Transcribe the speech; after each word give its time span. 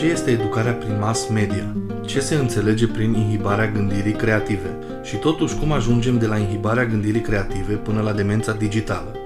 Ce 0.00 0.06
este 0.06 0.30
educarea 0.30 0.72
prin 0.72 0.98
mass 0.98 1.28
media? 1.28 1.76
Ce 2.06 2.20
se 2.20 2.34
înțelege 2.34 2.86
prin 2.86 3.14
inhibarea 3.14 3.70
gândirii 3.70 4.12
creative? 4.12 4.76
Și 5.02 5.16
totuși 5.16 5.56
cum 5.56 5.72
ajungem 5.72 6.18
de 6.18 6.26
la 6.26 6.36
inhibarea 6.36 6.86
gândirii 6.86 7.20
creative 7.20 7.74
până 7.74 8.00
la 8.00 8.12
demența 8.12 8.52
digitală? 8.52 9.16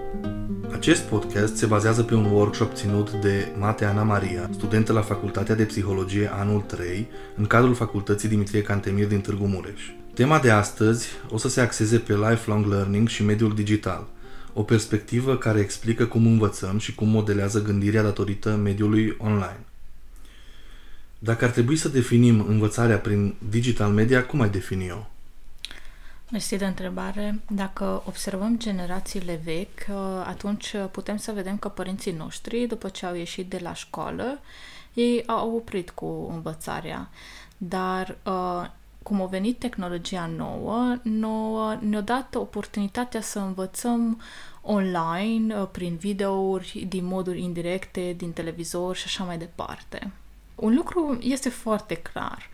Acest 0.73 1.02
podcast 1.02 1.57
se 1.57 1.66
bazează 1.66 2.02
pe 2.02 2.15
un 2.15 2.25
workshop 2.25 2.75
ținut 2.75 3.12
de 3.12 3.48
Mate 3.59 3.84
Ana 3.84 4.02
Maria, 4.02 4.51
studentă 4.52 4.93
la 4.93 5.01
Facultatea 5.01 5.55
de 5.55 5.65
Psihologie 5.65 6.30
anul 6.33 6.61
3, 6.61 7.09
în 7.37 7.47
cadrul 7.47 7.75
Facultății 7.75 8.29
Dimitrie 8.29 8.62
Cantemir 8.62 9.06
din 9.06 9.20
Târgu 9.20 9.47
Mureș. 9.47 9.83
Tema 10.15 10.38
de 10.38 10.51
astăzi 10.51 11.09
o 11.30 11.37
să 11.37 11.48
se 11.48 11.61
axeze 11.61 11.98
pe 11.98 12.16
lifelong 12.30 12.66
learning 12.66 13.09
și 13.09 13.25
mediul 13.25 13.55
digital, 13.55 14.06
o 14.52 14.62
perspectivă 14.62 15.37
care 15.37 15.61
explică 15.61 16.05
cum 16.05 16.27
învățăm 16.27 16.79
și 16.79 16.95
cum 16.95 17.09
modelează 17.09 17.62
gândirea 17.62 18.02
datorită 18.02 18.61
mediului 18.62 19.16
online. 19.19 19.65
Dacă 21.24 21.45
ar 21.45 21.51
trebui 21.51 21.77
să 21.77 21.88
definim 21.88 22.45
învățarea 22.48 22.98
prin 22.98 23.34
digital 23.48 23.91
media, 23.92 24.27
cum 24.27 24.41
ai 24.41 24.51
defini-o? 24.51 25.06
Mersi 26.30 26.56
de 26.56 26.66
întrebare. 26.66 27.41
Dacă 27.51 28.02
observăm 28.06 28.59
generațiile 28.59 29.41
vechi, 29.45 29.88
atunci 30.24 30.74
putem 30.91 31.16
să 31.16 31.32
vedem 31.32 31.56
că 31.56 31.68
părinții 31.68 32.12
noștri, 32.12 32.66
după 32.66 32.88
ce 32.88 33.06
au 33.06 33.15
ieșit 33.15 33.51
de 33.51 33.59
la 33.62 33.74
școală, 33.74 34.38
ei 34.95 35.23
au 35.27 35.55
oprit 35.55 35.91
cu 35.91 36.30
învățarea. 36.34 37.10
Dar 37.56 38.16
cum 39.02 39.23
a 39.23 39.27
venit 39.27 39.59
tehnologia 39.59 40.30
nouă, 40.37 40.96
nouă 41.02 41.79
ne-a 41.80 42.01
dat 42.01 42.34
oportunitatea 42.34 43.20
să 43.20 43.38
învățăm 43.38 44.21
online, 44.62 45.54
prin 45.54 45.96
videouri, 45.96 46.87
din 46.88 47.04
moduri 47.04 47.43
indirecte, 47.43 48.15
din 48.16 48.32
televizor 48.32 48.96
și 48.96 49.04
așa 49.06 49.24
mai 49.24 49.38
departe. 49.38 50.12
Un 50.65 50.74
lucru 50.74 51.18
este 51.20 51.48
foarte 51.48 51.95
clar. 51.95 52.48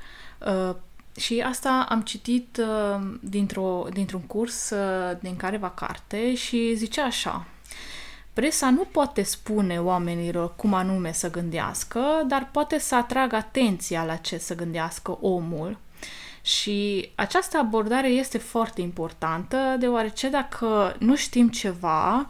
Uh, 0.47 0.75
și 1.17 1.45
asta 1.47 1.87
am 1.89 2.01
citit 2.01 2.61
uh, 2.61 3.19
dintr-o, 3.21 3.87
dintr-un 3.93 4.21
curs 4.21 4.71
uh, 4.71 5.17
din 5.21 5.37
careva 5.37 5.71
carte 5.71 6.35
și 6.35 6.75
zicea 6.75 7.05
așa. 7.05 7.47
Presa 8.33 8.71
nu 8.71 8.85
poate 8.85 9.23
spune 9.23 9.81
oamenilor 9.81 10.55
cum 10.57 10.75
anume 10.75 11.13
să 11.13 11.31
gândească, 11.31 12.01
dar 12.27 12.49
poate 12.53 12.79
să 12.79 12.95
atragă 12.95 13.37
atenția 13.37 14.05
la 14.05 14.17
ce 14.17 14.39
să 14.39 14.55
gândească 14.55 15.19
omul. 15.21 15.79
Și 16.43 17.11
această 17.15 17.59
abordare 17.59 18.09
este 18.09 18.39
foarte 18.39 18.81
importantă, 18.81 19.77
deoarece 19.79 20.29
dacă 20.29 20.97
nu 20.99 21.17
știm 21.17 21.49
ceva, 21.49 22.29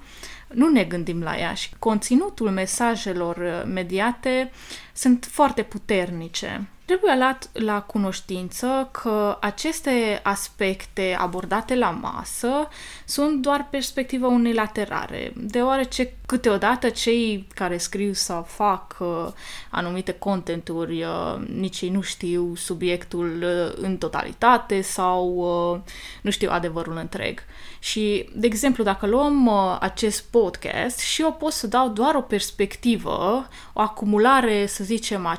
nu 0.55 0.69
ne 0.69 0.84
gândim 0.84 1.23
la 1.23 1.39
ea 1.39 1.55
și 1.55 1.70
conținutul 1.79 2.51
mesajelor 2.51 3.65
mediate 3.67 4.51
sunt 4.93 5.29
foarte 5.31 5.62
puternice. 5.62 6.69
Trebuie 6.91 7.17
luat 7.17 7.51
la 7.53 7.83
cunoștință 7.83 8.89
că 8.91 9.37
aceste 9.41 10.21
aspecte 10.23 11.17
abordate 11.19 11.75
la 11.75 11.91
masă 11.91 12.69
sunt 13.05 13.43
doar 13.43 13.69
perspectivă 13.71 14.27
unilaterare, 14.27 15.33
deoarece 15.37 16.15
câteodată 16.27 16.89
cei 16.89 17.47
care 17.55 17.77
scriu 17.77 18.13
sau 18.13 18.43
fac 18.43 18.97
uh, 18.99 19.27
anumite 19.71 20.13
contenturi 20.13 21.03
uh, 21.03 21.49
nici 21.55 21.81
ei 21.81 21.91
nu 21.91 22.01
știu 22.01 22.55
subiectul 22.55 23.43
uh, 23.43 23.83
în 23.83 23.97
totalitate 23.97 24.81
sau 24.81 25.35
uh, 25.35 25.81
nu 26.23 26.31
știu 26.31 26.51
adevărul 26.51 26.97
întreg. 26.97 27.41
Și, 27.79 28.29
de 28.35 28.47
exemplu, 28.47 28.85
dacă 28.85 29.07
luăm 29.07 29.47
uh, 29.47 29.77
acest 29.81 30.25
podcast 30.31 30.99
și 30.99 31.23
eu 31.23 31.33
pot 31.33 31.53
să 31.53 31.67
dau 31.67 31.89
doar 31.89 32.15
o 32.15 32.21
perspectivă, 32.21 33.49
o 33.73 33.81
acumulare, 33.81 34.67
să 34.67 34.84
zicem, 34.84 35.27
a 35.27 35.39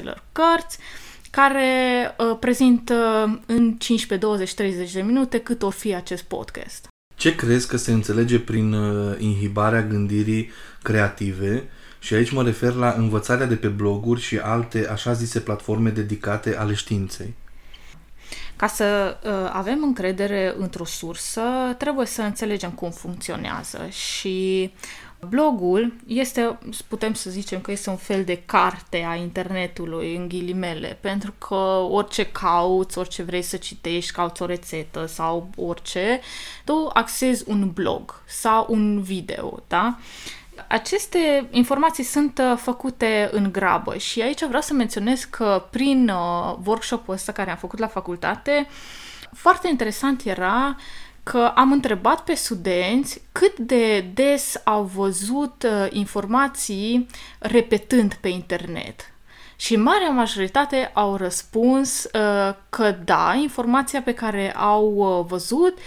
5-6 0.00 0.02
cărți, 0.32 0.75
care 1.30 1.70
uh, 2.18 2.36
prezintă 2.40 2.94
în 3.46 3.74
15, 3.78 4.26
20, 4.26 4.54
30 4.54 4.92
de 4.92 5.02
minute 5.02 5.38
cât 5.38 5.62
o 5.62 5.70
fi 5.70 5.94
acest 5.94 6.22
podcast. 6.22 6.88
Ce 7.14 7.34
crezi 7.34 7.68
că 7.68 7.76
se 7.76 7.92
înțelege 7.92 8.38
prin 8.38 8.72
uh, 8.72 9.16
inhibarea 9.18 9.82
gândirii 9.82 10.50
creative? 10.82 11.68
Și 11.98 12.14
aici 12.14 12.30
mă 12.30 12.42
refer 12.42 12.72
la 12.72 12.94
învățarea 12.96 13.46
de 13.46 13.56
pe 13.56 13.68
bloguri 13.68 14.20
și 14.20 14.38
alte 14.38 14.88
așa 14.88 15.12
zise 15.12 15.40
platforme 15.40 15.90
dedicate 15.90 16.56
ale 16.56 16.74
științei. 16.74 17.34
Ca 18.56 18.66
să 18.66 19.16
uh, 19.24 19.50
avem 19.52 19.82
încredere 19.82 20.54
într-o 20.58 20.84
sursă, 20.84 21.42
trebuie 21.78 22.06
să 22.06 22.22
înțelegem 22.22 22.70
cum 22.70 22.90
funcționează 22.90 23.86
și 23.90 24.72
Blogul 25.28 25.92
este, 26.06 26.58
putem 26.88 27.14
să 27.14 27.30
zicem 27.30 27.60
că 27.60 27.70
este 27.70 27.90
un 27.90 27.96
fel 27.96 28.24
de 28.24 28.42
carte 28.46 29.06
a 29.08 29.14
internetului, 29.14 30.16
în 30.16 30.28
ghilimele, 30.28 30.98
pentru 31.00 31.34
că 31.38 31.86
orice 31.90 32.26
cauți, 32.26 32.98
orice 32.98 33.22
vrei 33.22 33.42
să 33.42 33.56
citești, 33.56 34.12
cauți 34.12 34.42
o 34.42 34.46
rețetă 34.46 35.06
sau 35.06 35.50
orice, 35.56 36.20
tu 36.64 36.90
accezi 36.92 37.44
un 37.46 37.70
blog 37.70 38.22
sau 38.26 38.66
un 38.68 39.02
video, 39.02 39.62
da? 39.68 39.98
Aceste 40.68 41.48
informații 41.50 42.04
sunt 42.04 42.38
uh, 42.38 42.58
făcute 42.58 43.28
în 43.32 43.52
grabă 43.52 43.96
și 43.96 44.20
aici 44.20 44.44
vreau 44.44 44.62
să 44.62 44.72
menționez 44.72 45.24
că 45.24 45.66
prin 45.70 46.08
uh, 46.08 46.56
workshop-ul 46.64 47.14
ăsta 47.14 47.32
care 47.32 47.50
am 47.50 47.56
făcut 47.56 47.78
la 47.78 47.86
facultate, 47.86 48.66
foarte 49.32 49.68
interesant 49.68 50.22
era 50.24 50.76
că 51.30 51.52
am 51.54 51.72
întrebat 51.72 52.24
pe 52.24 52.34
studenți 52.34 53.22
cât 53.32 53.58
de 53.58 54.00
des 54.00 54.60
au 54.64 54.82
văzut 54.82 55.62
uh, 55.62 55.86
informații 55.90 57.06
repetând 57.38 58.14
pe 58.14 58.28
internet. 58.28 59.12
Și 59.56 59.76
marea 59.76 60.08
majoritate 60.08 60.90
au 60.94 61.16
răspuns 61.16 62.04
uh, 62.04 62.54
că 62.68 62.90
da, 63.04 63.34
informația 63.40 64.02
pe 64.02 64.14
care 64.14 64.56
au 64.56 64.94
uh, 64.94 65.24
văzut 65.28 65.78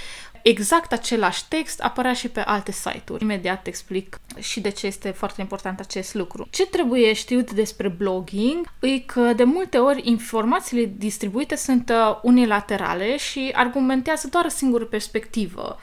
exact 0.44 0.92
același 0.92 1.48
text 1.48 1.80
apărea 1.80 2.14
și 2.14 2.28
pe 2.28 2.40
alte 2.40 2.72
site-uri. 2.72 3.24
Imediat 3.24 3.68
explic 3.68 4.20
și 4.40 4.60
de 4.60 4.70
ce 4.70 4.88
este 4.88 5.10
foarte 5.10 5.42
important 5.42 5.80
acest 5.80 6.14
lucru. 6.14 6.48
Ce 6.50 6.66
trebuie 6.66 7.14
știut 7.14 7.52
despre 7.52 7.88
blogging 7.88 8.74
e 8.80 9.00
că 9.00 9.34
de 9.34 9.44
multe 9.44 9.78
ori 9.78 10.02
informațiile 10.04 10.92
distribuite 10.98 11.56
sunt 11.56 11.90
uh, 11.90 12.20
unilaterale 12.22 13.18
și 13.18 13.52
argumentează 13.54 14.28
doar 14.28 14.46
o 14.46 14.50
singură 14.50 14.84
perspectivă. 14.84 15.80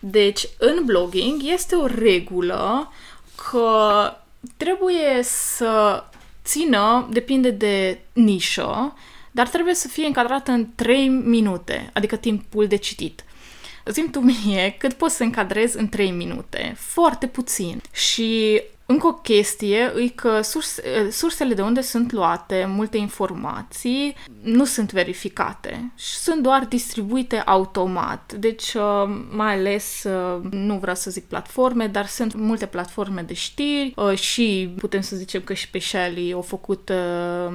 Deci, 0.00 0.48
în 0.58 0.84
blogging 0.84 1.40
este 1.44 1.74
o 1.74 1.86
regulă 1.86 2.92
că 3.50 4.12
trebuie 4.56 5.22
să 5.22 6.04
țină, 6.44 7.08
depinde 7.10 7.50
de 7.50 8.00
nișă, 8.12 8.94
dar 9.30 9.48
trebuie 9.48 9.74
să 9.74 9.88
fie 9.88 10.06
încadrată 10.06 10.50
în 10.50 10.66
3 10.74 11.08
minute, 11.08 11.90
adică 11.92 12.16
timpul 12.16 12.66
de 12.66 12.76
citit. 12.76 13.24
Zim 13.84 14.10
tu 14.10 14.20
mie 14.20 14.74
cât 14.78 14.92
poți 14.92 15.16
să 15.16 15.22
încadrezi 15.22 15.78
în 15.78 15.88
3 15.88 16.10
minute. 16.10 16.74
Foarte 16.78 17.26
puțin. 17.26 17.80
Și 17.92 18.62
încă 18.86 19.06
o 19.06 19.12
chestie 19.12 19.92
e 19.96 20.08
că 20.08 20.40
surse, 20.40 21.10
sursele 21.10 21.54
de 21.54 21.62
unde 21.62 21.80
sunt 21.80 22.12
luate 22.12 22.64
multe 22.68 22.96
informații 22.96 24.16
nu 24.42 24.64
sunt 24.64 24.92
verificate 24.92 25.92
și 25.96 26.16
sunt 26.16 26.42
doar 26.42 26.64
distribuite 26.64 27.36
automat. 27.36 28.32
Deci, 28.32 28.74
uh, 28.74 28.82
mai 29.30 29.54
ales, 29.54 30.04
uh, 30.04 30.42
nu 30.50 30.78
vreau 30.78 30.96
să 30.96 31.10
zic 31.10 31.24
platforme, 31.24 31.86
dar 31.86 32.06
sunt 32.06 32.34
multe 32.34 32.66
platforme 32.66 33.22
de 33.22 33.34
știri 33.34 33.92
uh, 33.96 34.18
și 34.18 34.74
putem 34.78 35.00
să 35.00 35.16
zicem 35.16 35.40
că 35.40 35.54
și 35.54 35.70
pe 35.70 35.78
Shelley 35.78 36.32
au 36.32 36.42
făcut 36.42 36.92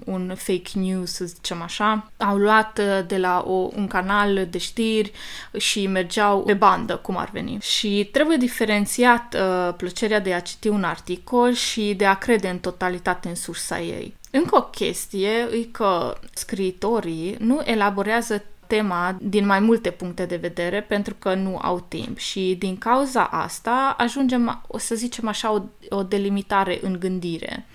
un 0.05 0.33
fake 0.35 0.69
news, 0.73 1.11
să 1.11 1.25
zicem 1.25 1.61
așa. 1.61 2.11
Au 2.17 2.37
luat 2.37 2.79
de 3.07 3.17
la 3.17 3.43
o, 3.47 3.69
un 3.75 3.87
canal 3.87 4.47
de 4.49 4.57
știri 4.57 5.11
și 5.57 5.87
mergeau 5.87 6.41
pe 6.41 6.53
bandă, 6.53 6.95
cum 6.95 7.17
ar 7.17 7.29
veni. 7.33 7.57
Și 7.61 8.09
trebuie 8.11 8.37
diferențiat 8.37 9.35
plăcerea 9.77 10.19
de 10.19 10.33
a 10.33 10.39
citi 10.39 10.67
un 10.67 10.83
articol 10.83 11.18
articol 11.19 11.53
și 11.53 11.93
de 11.97 12.05
a 12.05 12.13
crede 12.17 12.49
în 12.49 12.59
totalitate 12.59 13.27
în 13.27 13.35
sursa 13.35 13.79
ei. 13.79 14.15
Încă 14.31 14.57
o 14.57 14.61
chestie 14.61 15.29
e 15.29 15.67
că 15.71 16.17
scriitorii 16.33 17.35
nu 17.39 17.61
elaborează 17.63 18.43
tema 18.67 19.17
din 19.21 19.45
mai 19.45 19.59
multe 19.59 19.89
puncte 19.91 20.25
de 20.25 20.35
vedere 20.35 20.81
pentru 20.81 21.15
că 21.19 21.33
nu 21.33 21.59
au 21.61 21.85
timp 21.87 22.17
și 22.17 22.55
din 22.59 22.77
cauza 22.77 23.23
asta 23.23 23.95
ajungem, 23.97 24.63
o 24.67 24.77
să 24.77 24.95
zicem 24.95 25.27
așa, 25.27 25.51
o, 25.51 25.61
o 25.89 26.03
delimitare 26.03 26.79
în 26.81 26.99
gândire 26.99 27.65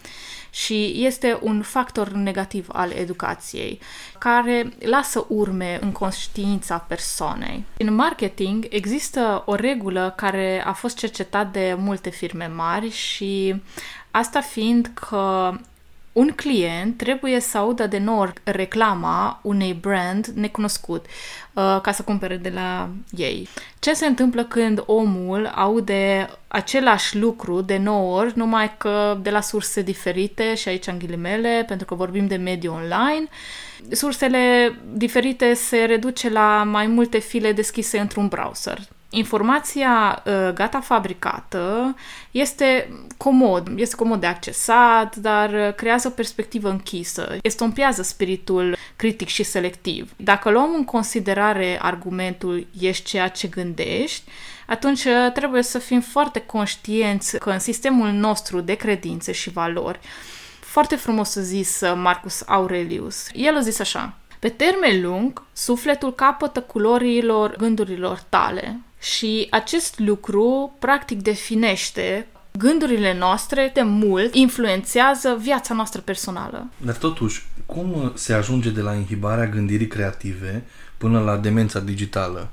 și 0.54 0.92
este 0.96 1.38
un 1.42 1.62
factor 1.62 2.08
negativ 2.08 2.66
al 2.72 2.90
educației, 2.90 3.80
care 4.18 4.72
lasă 4.78 5.26
urme 5.28 5.78
în 5.82 5.92
conștiința 5.92 6.78
persoanei. 6.78 7.64
În 7.78 7.94
marketing 7.94 8.66
există 8.70 9.42
o 9.46 9.54
regulă 9.54 10.12
care 10.16 10.62
a 10.66 10.72
fost 10.72 10.96
cercetată 10.96 11.48
de 11.52 11.76
multe 11.78 12.10
firme 12.10 12.46
mari 12.46 12.90
și 12.90 13.62
asta 14.10 14.40
fiind 14.40 14.90
că 14.94 15.52
un 16.14 16.28
client 16.28 16.96
trebuie 16.96 17.40
să 17.40 17.58
audă 17.58 17.86
de 17.86 17.98
nou 17.98 18.32
reclama 18.44 19.40
unei 19.42 19.72
brand 19.72 20.26
necunoscut 20.26 21.06
uh, 21.06 21.80
ca 21.82 21.92
să 21.92 22.02
cumpere 22.02 22.36
de 22.36 22.48
la 22.48 22.88
ei. 23.10 23.48
Ce 23.78 23.94
se 23.94 24.06
întâmplă 24.06 24.44
când 24.44 24.82
omul 24.86 25.52
aude 25.54 26.30
același 26.48 27.18
lucru 27.18 27.60
de 27.60 27.76
9 27.76 28.18
ori, 28.20 28.32
numai 28.38 28.76
că 28.76 29.18
de 29.22 29.30
la 29.30 29.40
surse 29.40 29.82
diferite, 29.82 30.54
și 30.54 30.68
aici 30.68 30.86
în 30.86 30.98
ghilimele, 30.98 31.64
pentru 31.68 31.86
că 31.86 31.94
vorbim 31.94 32.26
de 32.26 32.36
mediu 32.36 32.72
online, 32.72 33.28
sursele 33.90 34.74
diferite 34.92 35.54
se 35.54 35.76
reduce 35.76 36.30
la 36.30 36.62
mai 36.62 36.86
multe 36.86 37.18
file 37.18 37.52
deschise 37.52 37.98
într-un 37.98 38.28
browser 38.28 38.78
informația 39.14 40.22
uh, 40.26 40.50
gata 40.54 40.80
fabricată 40.80 41.96
este 42.30 42.88
comod, 43.16 43.68
este 43.76 43.96
comod 43.96 44.20
de 44.20 44.26
accesat, 44.26 45.16
dar 45.16 45.50
uh, 45.50 45.74
creează 45.74 46.08
o 46.08 46.10
perspectivă 46.10 46.68
închisă, 46.68 47.36
estompează 47.42 48.02
spiritul 48.02 48.76
critic 48.96 49.28
și 49.28 49.42
selectiv. 49.42 50.12
Dacă 50.16 50.50
luăm 50.50 50.74
în 50.74 50.84
considerare 50.84 51.78
argumentul 51.82 52.66
ești 52.80 53.04
ceea 53.04 53.28
ce 53.28 53.48
gândești, 53.48 54.22
atunci 54.66 55.04
uh, 55.04 55.32
trebuie 55.34 55.62
să 55.62 55.78
fim 55.78 56.00
foarte 56.00 56.40
conștienți 56.40 57.38
că 57.38 57.50
în 57.50 57.58
sistemul 57.58 58.08
nostru 58.08 58.60
de 58.60 58.74
credințe 58.74 59.32
și 59.32 59.50
valori, 59.50 59.98
foarte 60.60 60.96
frumos 60.96 61.36
a 61.36 61.40
zis 61.40 61.80
Marcus 61.94 62.42
Aurelius, 62.46 63.28
el 63.32 63.56
a 63.56 63.60
zis 63.60 63.78
așa, 63.78 64.14
pe 64.38 64.48
termen 64.48 65.02
lung, 65.02 65.42
sufletul 65.52 66.14
capătă 66.14 66.60
culorilor 66.60 67.56
gândurilor 67.56 68.22
tale 68.28 68.80
și 69.04 69.46
acest 69.50 69.98
lucru 69.98 70.76
practic 70.78 71.22
definește 71.22 72.26
gândurile 72.58 73.18
noastre 73.18 73.70
de 73.74 73.82
mult 73.82 74.34
influențează 74.34 75.36
viața 75.40 75.74
noastră 75.74 76.00
personală. 76.00 76.66
Dar 76.76 76.96
totuși, 76.96 77.46
cum 77.66 78.12
se 78.14 78.32
ajunge 78.32 78.70
de 78.70 78.80
la 78.80 78.94
inhibarea 78.94 79.46
gândirii 79.46 79.86
creative 79.86 80.64
până 80.98 81.20
la 81.20 81.36
demența 81.36 81.80
digitală? 81.80 82.50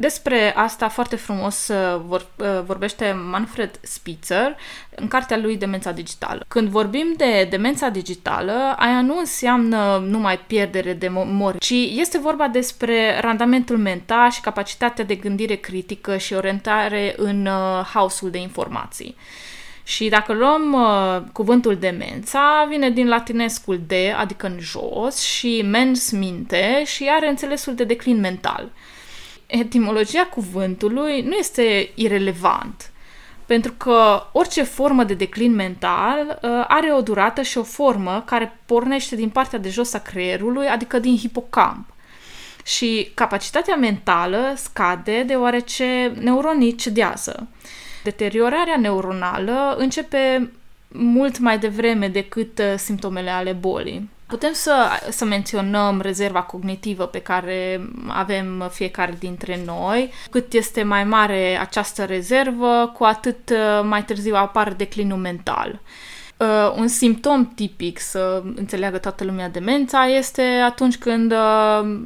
Despre 0.00 0.54
asta 0.56 0.88
foarte 0.88 1.16
frumos 1.16 1.68
uh, 1.68 2.00
vor, 2.06 2.26
uh, 2.36 2.46
vorbește 2.64 3.16
Manfred 3.30 3.78
Spitzer 3.80 4.56
în 4.94 5.08
cartea 5.08 5.36
lui 5.36 5.56
Demența 5.56 5.90
Digitală. 5.90 6.44
Când 6.48 6.68
vorbim 6.68 7.14
de 7.16 7.46
demența 7.50 7.88
digitală, 7.88 8.74
aia 8.76 9.00
nu 9.00 9.18
înseamnă 9.18 10.04
numai 10.06 10.38
pierdere 10.38 10.92
de 10.92 11.08
memorie, 11.08 11.58
ci 11.58 11.74
este 12.00 12.18
vorba 12.18 12.48
despre 12.48 13.18
randamentul 13.20 13.76
mental 13.76 14.30
și 14.30 14.40
capacitatea 14.40 15.04
de 15.04 15.14
gândire 15.14 15.54
critică 15.54 16.16
și 16.16 16.34
orientare 16.34 17.14
în 17.16 17.46
uh, 17.46 17.84
haosul 17.92 18.30
de 18.30 18.38
informații. 18.38 19.16
Și 19.82 20.08
dacă 20.08 20.32
luăm 20.32 20.72
uh, 20.72 21.22
cuvântul 21.32 21.76
demența, 21.76 22.66
vine 22.68 22.90
din 22.90 23.08
latinescul 23.08 23.80
de, 23.86 24.14
adică 24.16 24.46
în 24.46 24.56
jos, 24.60 25.22
și 25.22 25.62
mens 25.62 26.10
minte 26.10 26.82
și 26.84 27.08
are 27.10 27.28
înțelesul 27.28 27.74
de 27.74 27.84
declin 27.84 28.20
mental 28.20 28.70
etimologia 29.50 30.26
cuvântului 30.26 31.20
nu 31.20 31.34
este 31.34 31.90
irelevant, 31.94 32.90
pentru 33.46 33.72
că 33.72 34.22
orice 34.32 34.62
formă 34.62 35.04
de 35.04 35.14
declin 35.14 35.54
mental 35.54 36.38
uh, 36.42 36.50
are 36.68 36.92
o 36.92 37.00
durată 37.00 37.42
și 37.42 37.58
o 37.58 37.62
formă 37.62 38.22
care 38.26 38.58
pornește 38.66 39.16
din 39.16 39.28
partea 39.28 39.58
de 39.58 39.68
jos 39.68 39.92
a 39.92 39.98
creierului, 39.98 40.66
adică 40.66 40.98
din 40.98 41.16
hipocamp. 41.16 41.88
Și 42.64 43.10
capacitatea 43.14 43.76
mentală 43.76 44.52
scade 44.56 45.22
deoarece 45.22 46.12
neuronii 46.20 46.74
cedează. 46.74 47.48
Deteriorarea 48.04 48.76
neuronală 48.76 49.74
începe 49.78 50.52
mult 50.88 51.38
mai 51.38 51.58
devreme 51.58 52.08
decât 52.08 52.58
uh, 52.58 52.74
simptomele 52.76 53.30
ale 53.30 53.52
bolii. 53.52 54.10
Putem 54.30 54.52
să, 54.52 54.88
să 55.10 55.24
menționăm 55.24 56.00
rezerva 56.00 56.42
cognitivă 56.42 57.06
pe 57.06 57.18
care 57.20 57.88
avem 58.08 58.68
fiecare 58.72 59.16
dintre 59.18 59.60
noi. 59.64 60.12
Cât 60.30 60.52
este 60.52 60.82
mai 60.82 61.04
mare 61.04 61.58
această 61.60 62.04
rezervă, 62.04 62.90
cu 62.94 63.04
atât 63.04 63.50
uh, 63.50 63.84
mai 63.84 64.04
târziu 64.04 64.34
apare 64.34 64.70
declinul 64.70 65.18
mental. 65.18 65.80
Uh, 66.36 66.72
un 66.76 66.88
simptom 66.88 67.54
tipic 67.54 67.98
să 67.98 68.42
înțeleagă 68.54 68.98
toată 68.98 69.24
lumea 69.24 69.48
demența 69.48 70.06
este 70.06 70.42
atunci 70.42 70.98
când 70.98 71.32
uh, 71.32 72.00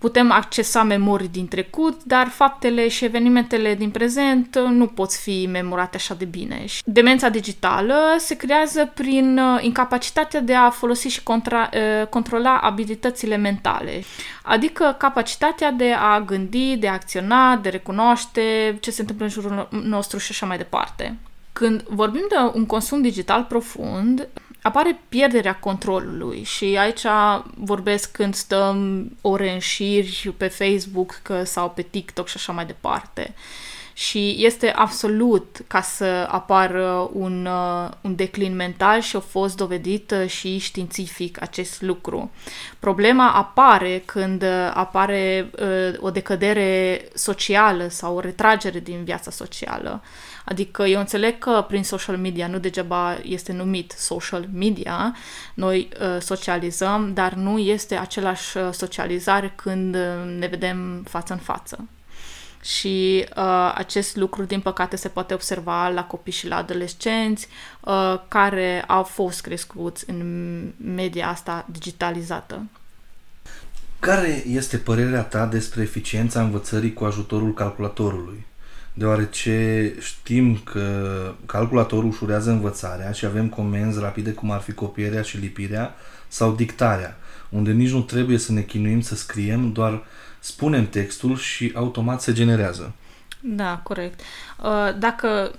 Putem 0.00 0.30
accesa 0.30 0.82
memorii 0.82 1.28
din 1.28 1.48
trecut, 1.48 2.04
dar 2.04 2.28
faptele 2.28 2.88
și 2.88 3.04
evenimentele 3.04 3.74
din 3.74 3.90
prezent 3.90 4.58
nu 4.58 4.86
pot 4.86 5.12
fi 5.12 5.48
memorate 5.50 5.96
așa 5.96 6.14
de 6.14 6.24
bine. 6.24 6.64
Demența 6.84 7.28
digitală 7.28 7.94
se 8.18 8.36
creează 8.36 8.90
prin 8.94 9.38
uh, 9.38 9.62
incapacitatea 9.62 10.40
de 10.40 10.54
a 10.54 10.70
folosi 10.70 11.08
și 11.08 11.22
contra, 11.22 11.70
uh, 11.74 12.06
controla 12.06 12.56
abilitățile 12.56 13.36
mentale, 13.36 14.02
adică 14.42 14.94
capacitatea 14.98 15.70
de 15.70 15.92
a 15.92 16.20
gândi, 16.20 16.76
de 16.76 16.88
a 16.88 16.92
acționa, 16.92 17.56
de 17.56 17.68
recunoaște 17.68 18.76
ce 18.80 18.90
se 18.90 19.00
întâmplă 19.00 19.24
în 19.24 19.30
jurul 19.30 19.68
nostru 19.70 20.18
și 20.18 20.28
așa 20.30 20.46
mai 20.46 20.56
departe. 20.56 21.18
Când 21.52 21.82
vorbim 21.82 22.24
de 22.28 22.36
un 22.52 22.66
consum 22.66 23.00
digital 23.00 23.44
profund, 23.44 24.28
apare 24.62 25.00
pierderea 25.08 25.56
controlului 25.56 26.42
și 26.42 26.64
aici 26.64 27.06
vorbesc 27.54 28.12
când 28.12 28.34
stăm 28.34 29.08
ore 29.20 29.52
în 29.52 29.58
șiri 29.58 30.34
pe 30.36 30.48
Facebook 30.48 31.20
sau 31.44 31.70
pe 31.70 31.82
TikTok 31.82 32.28
și 32.28 32.36
așa 32.36 32.52
mai 32.52 32.66
departe. 32.66 33.34
Și 34.00 34.36
este 34.38 34.70
absolut 34.70 35.64
ca 35.66 35.80
să 35.80 36.26
apară 36.30 37.10
un, 37.12 37.46
uh, 37.46 37.90
un 38.00 38.14
declin 38.14 38.56
mental 38.56 39.00
și 39.00 39.16
a 39.16 39.20
fost 39.20 39.56
dovedit 39.56 40.14
și 40.26 40.58
științific 40.58 41.42
acest 41.42 41.82
lucru. 41.82 42.30
Problema 42.78 43.32
apare 43.32 44.02
când 44.04 44.44
apare 44.74 45.50
uh, 45.60 45.98
o 45.98 46.10
decădere 46.10 47.00
socială 47.14 47.88
sau 47.88 48.16
o 48.16 48.20
retragere 48.20 48.78
din 48.78 49.04
viața 49.04 49.30
socială. 49.30 50.02
Adică 50.44 50.82
eu 50.82 50.98
înțeleg 50.98 51.38
că 51.38 51.64
prin 51.68 51.84
social 51.84 52.16
media, 52.16 52.46
nu 52.46 52.58
degeaba 52.58 53.18
este 53.22 53.52
numit 53.52 53.94
social 53.96 54.48
media, 54.52 55.16
noi 55.54 55.88
uh, 56.00 56.20
socializăm, 56.20 57.14
dar 57.14 57.32
nu 57.32 57.58
este 57.58 57.96
același 57.96 58.56
uh, 58.56 58.68
socializare 58.72 59.52
când 59.56 59.94
uh, 59.94 60.38
ne 60.38 60.46
vedem 60.46 61.02
față 61.08 61.32
în 61.32 61.38
față. 61.38 61.88
Și 62.62 63.26
uh, 63.36 63.72
acest 63.74 64.16
lucru, 64.16 64.44
din 64.44 64.60
păcate, 64.60 64.96
se 64.96 65.08
poate 65.08 65.34
observa 65.34 65.88
la 65.88 66.04
copii 66.04 66.32
și 66.32 66.46
la 66.46 66.56
adolescenți 66.56 67.48
uh, 67.80 68.20
care 68.28 68.84
au 68.86 69.02
fost 69.02 69.40
crescuți 69.40 70.10
în 70.10 70.72
media 70.76 71.28
asta 71.28 71.66
digitalizată. 71.70 72.62
Care 73.98 74.44
este 74.46 74.76
părerea 74.76 75.22
ta 75.22 75.46
despre 75.46 75.82
eficiența 75.82 76.40
învățării 76.40 76.92
cu 76.92 77.04
ajutorul 77.04 77.54
calculatorului? 77.54 78.46
deoarece 78.92 79.92
știm 80.00 80.56
că 80.64 81.34
calculatorul 81.46 82.08
ușurează 82.08 82.50
învățarea 82.50 83.12
și 83.12 83.24
avem 83.24 83.48
comenzi 83.48 84.00
rapide 84.00 84.30
cum 84.30 84.50
ar 84.50 84.60
fi 84.60 84.72
copierea 84.72 85.22
și 85.22 85.36
lipirea 85.36 85.94
sau 86.28 86.52
dictarea, 86.52 87.16
unde 87.48 87.72
nici 87.72 87.90
nu 87.90 88.00
trebuie 88.00 88.38
să 88.38 88.52
ne 88.52 88.60
chinuim 88.60 89.00
să 89.00 89.14
scriem, 89.14 89.72
doar 89.72 90.02
spunem 90.40 90.88
textul 90.88 91.36
și 91.36 91.72
automat 91.74 92.22
se 92.22 92.32
generează. 92.32 92.92
Da, 93.42 93.80
corect. 93.82 94.20
Uh, 94.62 94.94
dacă, 94.98 95.52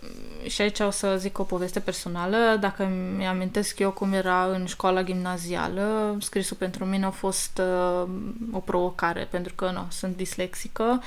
și 0.47 0.61
aici 0.61 0.79
o 0.79 0.89
să 0.89 1.15
zic 1.17 1.39
o 1.39 1.43
poveste 1.43 1.79
personală, 1.79 2.57
dacă 2.59 2.89
mi-amintesc 3.17 3.79
eu 3.79 3.91
cum 3.91 4.13
era 4.13 4.45
în 4.45 4.65
școala 4.65 5.03
gimnazială, 5.03 6.17
scrisul 6.19 6.57
pentru 6.57 6.85
mine 6.85 7.05
a 7.05 7.09
fost 7.09 7.61
uh, 7.61 8.09
o 8.51 8.59
provocare, 8.59 9.27
pentru 9.31 9.53
că 9.55 9.71
nu, 9.73 9.85
sunt 9.89 10.15
dislexică. 10.15 11.01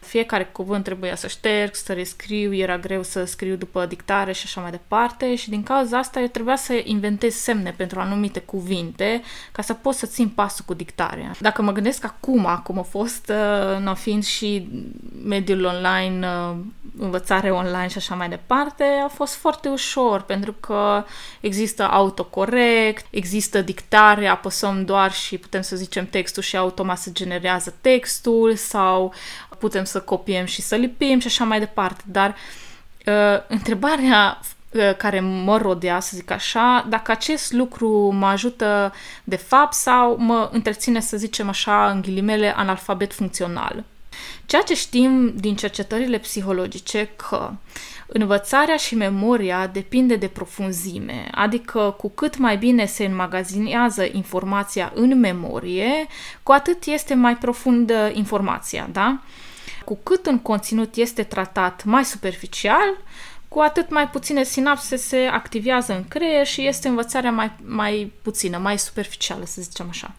Fiecare 0.00 0.44
cuvânt 0.44 0.84
trebuia 0.84 1.14
să 1.14 1.26
șterg, 1.26 1.74
să 1.74 1.92
rescriu, 1.92 2.54
era 2.54 2.78
greu 2.78 3.02
să 3.02 3.24
scriu 3.24 3.56
după 3.56 3.86
dictare 3.86 4.32
și 4.32 4.42
așa 4.44 4.60
mai 4.60 4.70
departe 4.70 5.34
și 5.34 5.50
din 5.50 5.62
cauza 5.62 5.98
asta 5.98 6.20
eu 6.20 6.26
trebuia 6.26 6.56
să 6.56 6.80
inventez 6.84 7.34
semne 7.34 7.74
pentru 7.76 8.00
anumite 8.00 8.40
cuvinte 8.40 9.22
ca 9.52 9.62
să 9.62 9.74
pot 9.74 9.94
să 9.94 10.06
țin 10.06 10.28
pasul 10.28 10.64
cu 10.66 10.74
dictarea. 10.74 11.32
Dacă 11.40 11.62
mă 11.62 11.72
gândesc 11.72 12.04
acum, 12.04 12.60
cum 12.64 12.78
a 12.78 12.82
fost, 12.82 13.28
uh, 13.28 13.78
nu, 13.82 13.94
fiind 13.94 14.24
și 14.24 14.68
mediul 15.24 15.64
online 15.64 16.19
învățare 16.98 17.50
online 17.50 17.88
și 17.88 17.96
așa 17.96 18.14
mai 18.14 18.28
departe, 18.28 18.84
a 19.04 19.08
fost 19.08 19.34
foarte 19.34 19.68
ușor 19.68 20.20
pentru 20.20 20.52
că 20.52 21.04
există 21.40 21.88
autocorect, 21.90 23.06
există 23.10 23.60
dictare, 23.62 24.26
apăsăm 24.26 24.84
doar 24.84 25.12
și 25.12 25.38
putem 25.38 25.60
să 25.62 25.76
zicem 25.76 26.06
textul 26.06 26.42
și 26.42 26.56
automat 26.56 26.98
se 26.98 27.12
generează 27.12 27.74
textul 27.80 28.54
sau 28.56 29.12
putem 29.58 29.84
să 29.84 30.00
copiem 30.00 30.44
și 30.44 30.62
să 30.62 30.74
lipim 30.74 31.18
și 31.18 31.26
așa 31.26 31.44
mai 31.44 31.58
departe. 31.58 32.02
Dar 32.06 32.34
uh, 33.06 33.42
întrebarea 33.48 34.40
uh, 34.72 34.96
care 34.96 35.20
mă 35.20 35.56
rodea, 35.56 36.00
să 36.00 36.16
zic 36.16 36.30
așa, 36.30 36.86
dacă 36.88 37.10
acest 37.10 37.52
lucru 37.52 38.10
mă 38.12 38.26
ajută 38.26 38.92
de 39.24 39.36
fapt 39.36 39.72
sau 39.72 40.16
mă 40.18 40.48
întreține, 40.52 41.00
să 41.00 41.16
zicem 41.16 41.48
așa, 41.48 41.90
în 41.90 42.00
ghilimele, 42.00 42.56
analfabet 42.56 43.12
funcțional. 43.12 43.84
Ceea 44.46 44.62
ce 44.62 44.74
știm 44.74 45.32
din 45.36 45.56
cercetările 45.56 46.18
psihologice 46.18 47.10
că 47.16 47.52
Învățarea 48.12 48.76
și 48.76 48.94
memoria 48.94 49.66
depinde 49.66 50.16
de 50.16 50.28
profunzime, 50.28 51.28
adică 51.30 51.94
cu 51.98 52.08
cât 52.10 52.36
mai 52.36 52.56
bine 52.56 52.86
se 52.86 53.04
înmagazinează 53.04 54.04
informația 54.12 54.92
în 54.94 55.18
memorie, 55.18 56.06
cu 56.42 56.52
atât 56.52 56.84
este 56.84 57.14
mai 57.14 57.36
profundă 57.36 58.10
informația, 58.14 58.88
da? 58.92 59.20
Cu 59.84 59.98
cât 60.02 60.26
un 60.26 60.38
conținut 60.38 60.94
este 60.94 61.22
tratat 61.22 61.84
mai 61.84 62.04
superficial, 62.04 62.96
cu 63.48 63.60
atât 63.60 63.90
mai 63.90 64.08
puține 64.08 64.42
sinapse 64.44 64.96
se 64.96 65.28
activează 65.32 65.94
în 65.94 66.04
creier 66.08 66.46
și 66.46 66.66
este 66.66 66.88
învățarea 66.88 67.30
mai, 67.30 67.52
mai 67.64 68.12
puțină, 68.22 68.58
mai 68.58 68.78
superficială, 68.78 69.44
să 69.44 69.62
zicem 69.62 69.86
așa. 69.88 70.14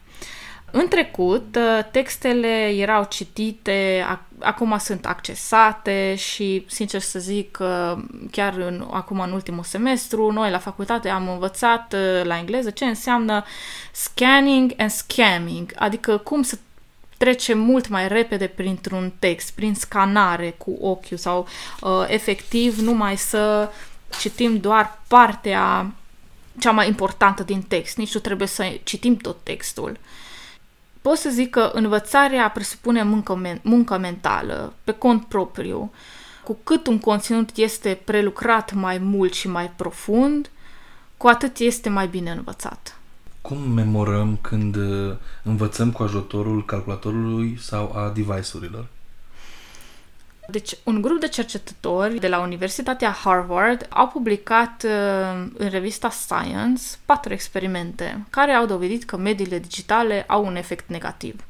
În 0.72 0.88
trecut, 0.88 1.56
uh, 1.56 1.86
textele 1.92 2.68
erau 2.68 3.06
citite, 3.10 4.06
acum 4.40 4.78
sunt 4.78 5.06
accesate 5.06 6.16
și, 6.16 6.66
sincer 6.68 7.01
să 7.01 7.20
zic, 7.20 7.58
chiar 8.32 8.54
în, 8.58 8.88
acum 8.92 9.20
în 9.20 9.32
ultimul 9.32 9.63
semestru, 9.63 10.32
noi 10.32 10.51
la 10.51 10.58
facultate 10.58 11.10
am 11.10 11.30
învățat 11.30 11.94
uh, 11.94 12.25
la 12.25 12.38
engleză 12.38 12.70
ce 12.70 12.86
înseamnă 12.86 13.44
scanning 13.92 14.74
and 14.78 14.92
scamming, 14.92 15.74
adică 15.75 16.18
cum 16.18 16.42
să 16.42 16.58
trece 17.18 17.54
mult 17.54 17.88
mai 17.88 18.08
repede 18.08 18.48
printr-un 18.48 19.13
text, 19.20 19.51
prin 19.51 19.75
scanare 19.75 20.56
cu 20.58 20.78
ochiul 20.82 21.18
sau 21.18 21.48
uh, 21.82 22.06
efectiv 22.08 22.78
numai 22.78 23.18
să 23.18 23.70
citim 24.20 24.58
doar 24.58 25.00
partea 25.08 25.92
cea 26.60 26.72
mai 26.72 26.88
importantă 26.88 27.44
din 27.44 27.62
text, 27.62 27.98
nici 27.98 28.13
nu 28.13 28.20
trebuie 28.20 28.48
să 28.48 28.80
citim 28.84 29.16
tot 29.16 29.38
textul. 29.44 29.98
Pot 31.01 31.17
să 31.17 31.29
zic 31.29 31.50
că 31.50 31.72
învățarea 31.74 32.50
presupune 32.50 33.03
muncă, 33.03 33.41
men- 33.46 33.62
muncă 33.62 33.98
mentală, 33.98 34.74
pe 34.84 34.91
cont 34.91 35.25
propriu. 35.25 35.91
Cu 36.43 36.58
cât 36.63 36.88
un 36.88 37.00
conținut 37.00 37.50
este 37.55 38.00
prelucrat 38.03 38.74
mai 38.74 38.98
mult 38.98 39.34
și 39.34 39.48
mai 39.48 39.72
profund, 39.75 40.50
cu 41.17 41.27
atât 41.27 41.58
este 41.58 41.89
mai 41.89 42.08
bine 42.08 42.31
învățat. 42.31 42.96
Cum 43.41 43.58
memorăm 43.58 44.38
când 44.41 44.75
uh, 44.75 45.15
învățăm 45.43 45.91
cu 45.91 46.03
ajutorul 46.03 46.65
calculatorului 46.65 47.58
sau 47.60 47.96
a 47.96 48.12
device-urilor? 48.13 48.86
Deci, 50.51 50.77
un 50.84 51.01
grup 51.01 51.20
de 51.20 51.27
cercetători 51.27 52.20
de 52.20 52.27
la 52.27 52.39
Universitatea 52.39 53.10
Harvard 53.10 53.88
au 53.89 54.08
publicat 54.08 54.84
uh, 54.86 55.48
în 55.58 55.70
revista 55.70 56.10
Science 56.10 56.81
patru 57.05 57.34
experimente 57.34 58.25
care 58.29 58.51
au 58.51 58.65
dovedit 58.65 59.03
că 59.03 59.17
mediile 59.17 59.60
digitale 59.60 60.24
au 60.27 60.46
un 60.46 60.55
efect 60.55 60.89
negativ. 60.89 61.43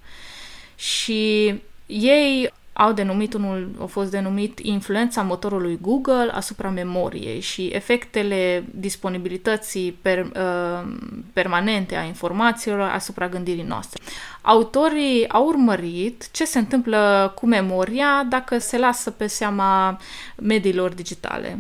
Și 0.75 1.62
ei 1.86 2.53
au 2.74 2.92
denumit 2.92 3.34
unul, 3.34 3.70
a 3.82 3.86
fost 3.86 4.12
denumit 4.12 4.60
influența 4.60 5.22
motorului 5.22 5.78
Google 5.82 6.30
asupra 6.32 6.70
memoriei 6.70 7.40
și 7.40 7.66
efectele 7.66 8.66
disponibilității 8.75 9.92
per, 10.01 10.20
uh, 10.20 10.94
permanente 11.34 11.96
a 11.96 12.04
informațiilor 12.04 12.80
asupra 12.80 13.30
gândirii 13.30 13.63
noastre. 13.63 14.04
Autorii 14.42 15.30
au 15.30 15.46
urmărit 15.46 16.32
ce 16.32 16.46
se 16.46 16.60
întâmplă 16.60 17.32
cu 17.36 17.46
memoria 17.46 18.25
dacă 18.30 18.58
se 18.58 18.78
lasă 18.78 19.12
pe 19.12 19.28
seama 19.28 20.00
mediilor 20.36 20.94
digitale. 20.94 21.60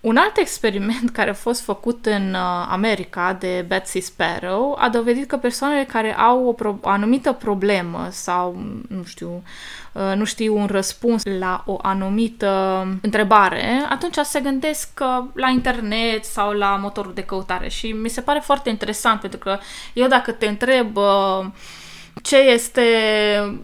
Un 0.00 0.16
alt 0.16 0.36
experiment 0.36 1.10
care 1.18 1.30
a 1.30 1.34
fost 1.34 1.60
făcut 1.60 2.06
în 2.06 2.34
uh, 2.34 2.66
America 2.68 3.32
de 3.32 3.64
Betsy 3.68 4.00
Sparrow 4.00 4.76
a 4.78 4.88
dovedit 4.88 5.26
că 5.26 5.36
persoanele 5.36 5.84
care 5.84 6.16
au 6.16 6.46
o, 6.46 6.52
pro- 6.52 6.78
o 6.80 6.88
anumită 6.88 7.32
problemă 7.32 8.08
sau, 8.10 8.56
nu 8.88 9.04
știu, 9.04 9.42
uh, 9.92 10.12
nu 10.16 10.24
știu 10.24 10.56
un 10.56 10.66
răspuns 10.66 11.22
la 11.38 11.62
o 11.66 11.78
anumită 11.82 12.86
întrebare, 13.02 13.86
atunci 13.88 14.16
se 14.16 14.40
gândesc 14.40 14.88
la 15.34 15.48
internet 15.48 16.24
sau 16.24 16.52
la 16.52 16.76
motorul 16.76 17.14
de 17.14 17.24
căutare. 17.24 17.68
Și 17.68 17.92
mi 17.92 18.08
se 18.08 18.20
pare 18.20 18.38
foarte 18.38 18.68
interesant 18.68 19.20
pentru 19.20 19.38
că 19.38 19.58
eu 19.92 20.06
dacă 20.06 20.32
te 20.32 20.46
întreb 20.46 20.96
uh, 20.96 21.46
ce 22.22 22.36
este 22.36 22.82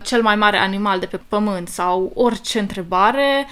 cel 0.03 0.23
mai 0.23 0.37
mare 0.37 0.59
animal 0.59 0.99
de 0.99 1.07
pe 1.07 1.21
pământ 1.29 1.69
sau 1.69 2.13
orice 2.15 2.59
întrebare, 2.59 3.47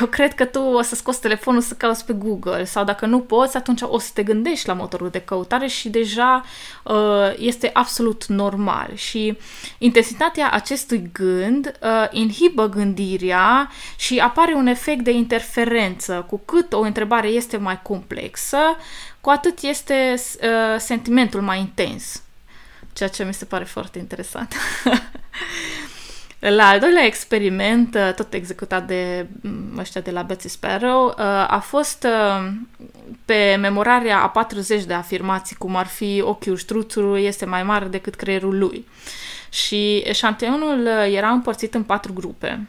eu 0.00 0.06
cred 0.06 0.34
că 0.34 0.44
tu 0.44 0.60
o 0.60 0.82
să 0.82 0.94
scoți 0.94 1.20
telefonul 1.20 1.60
să 1.60 1.74
cauți 1.74 2.04
pe 2.04 2.12
Google 2.12 2.64
sau 2.64 2.84
dacă 2.84 3.06
nu 3.06 3.20
poți, 3.20 3.56
atunci 3.56 3.80
o 3.82 3.98
să 3.98 4.10
te 4.14 4.22
gândești 4.22 4.66
la 4.66 4.72
motorul 4.72 5.08
de 5.08 5.20
căutare 5.20 5.66
și 5.66 5.88
deja 5.88 6.44
uh, 6.82 6.94
este 7.36 7.70
absolut 7.72 8.26
normal 8.26 8.90
și 8.94 9.36
intensitatea 9.78 10.50
acestui 10.50 11.10
gând 11.12 11.78
uh, 11.82 12.06
inhibă 12.10 12.68
gândirea 12.68 13.70
și 13.96 14.18
apare 14.18 14.54
un 14.54 14.66
efect 14.66 15.04
de 15.04 15.10
interferență. 15.10 16.24
Cu 16.28 16.42
cât 16.44 16.72
o 16.72 16.80
întrebare 16.80 17.28
este 17.28 17.56
mai 17.56 17.82
complexă, 17.82 18.58
cu 19.20 19.30
atât 19.30 19.60
este 19.60 20.14
uh, 20.14 20.78
sentimentul 20.78 21.40
mai 21.40 21.58
intens 21.58 22.22
ceea 22.94 23.08
ce 23.08 23.24
mi 23.24 23.34
se 23.34 23.44
pare 23.44 23.64
foarte 23.64 23.98
interesant. 23.98 24.54
La 26.48 26.68
al 26.68 26.78
doilea 26.78 27.04
experiment, 27.04 27.94
uh, 27.94 28.14
tot 28.14 28.32
executat 28.32 28.86
de 28.86 29.26
mm, 29.40 29.78
ăștia 29.78 30.00
de 30.00 30.10
la 30.10 30.22
Betsy 30.22 30.48
Sparrow, 30.48 31.06
uh, 31.06 31.14
a 31.48 31.62
fost 31.64 32.06
uh, 32.06 32.52
pe 33.24 33.56
memorarea 33.60 34.22
a 34.22 34.28
40 34.28 34.84
de 34.84 34.94
afirmații, 34.94 35.56
cum 35.56 35.76
ar 35.76 35.86
fi 35.86 36.22
ochiul 36.24 36.56
struțului 36.56 37.24
este 37.24 37.44
mai 37.44 37.62
mare 37.62 37.84
decât 37.84 38.14
creierul 38.14 38.58
lui. 38.58 38.86
Și 39.48 39.96
eșantionul 39.96 40.86
era 41.12 41.28
împărțit 41.28 41.74
în 41.74 41.82
patru 41.82 42.12
grupe. 42.12 42.68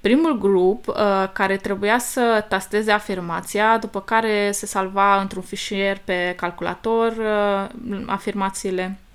Primul 0.00 0.38
grup, 0.38 0.84
care 1.32 1.56
trebuia 1.56 1.98
să 1.98 2.44
tasteze 2.48 2.92
afirmația, 2.92 3.78
după 3.78 4.00
care 4.00 4.50
se 4.52 4.66
salva 4.66 5.20
într-un 5.20 5.42
fișier 5.42 5.98
pe 6.04 6.34
calculator 6.36 7.12
afirmațiile 8.06 8.98
Uh, 8.98 9.07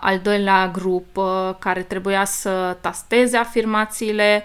al 0.00 0.20
doilea 0.22 0.68
grup 0.68 1.16
uh, 1.16 1.50
care 1.58 1.82
trebuia 1.82 2.24
să 2.24 2.76
tasteze 2.80 3.36
afirmațiile, 3.36 4.44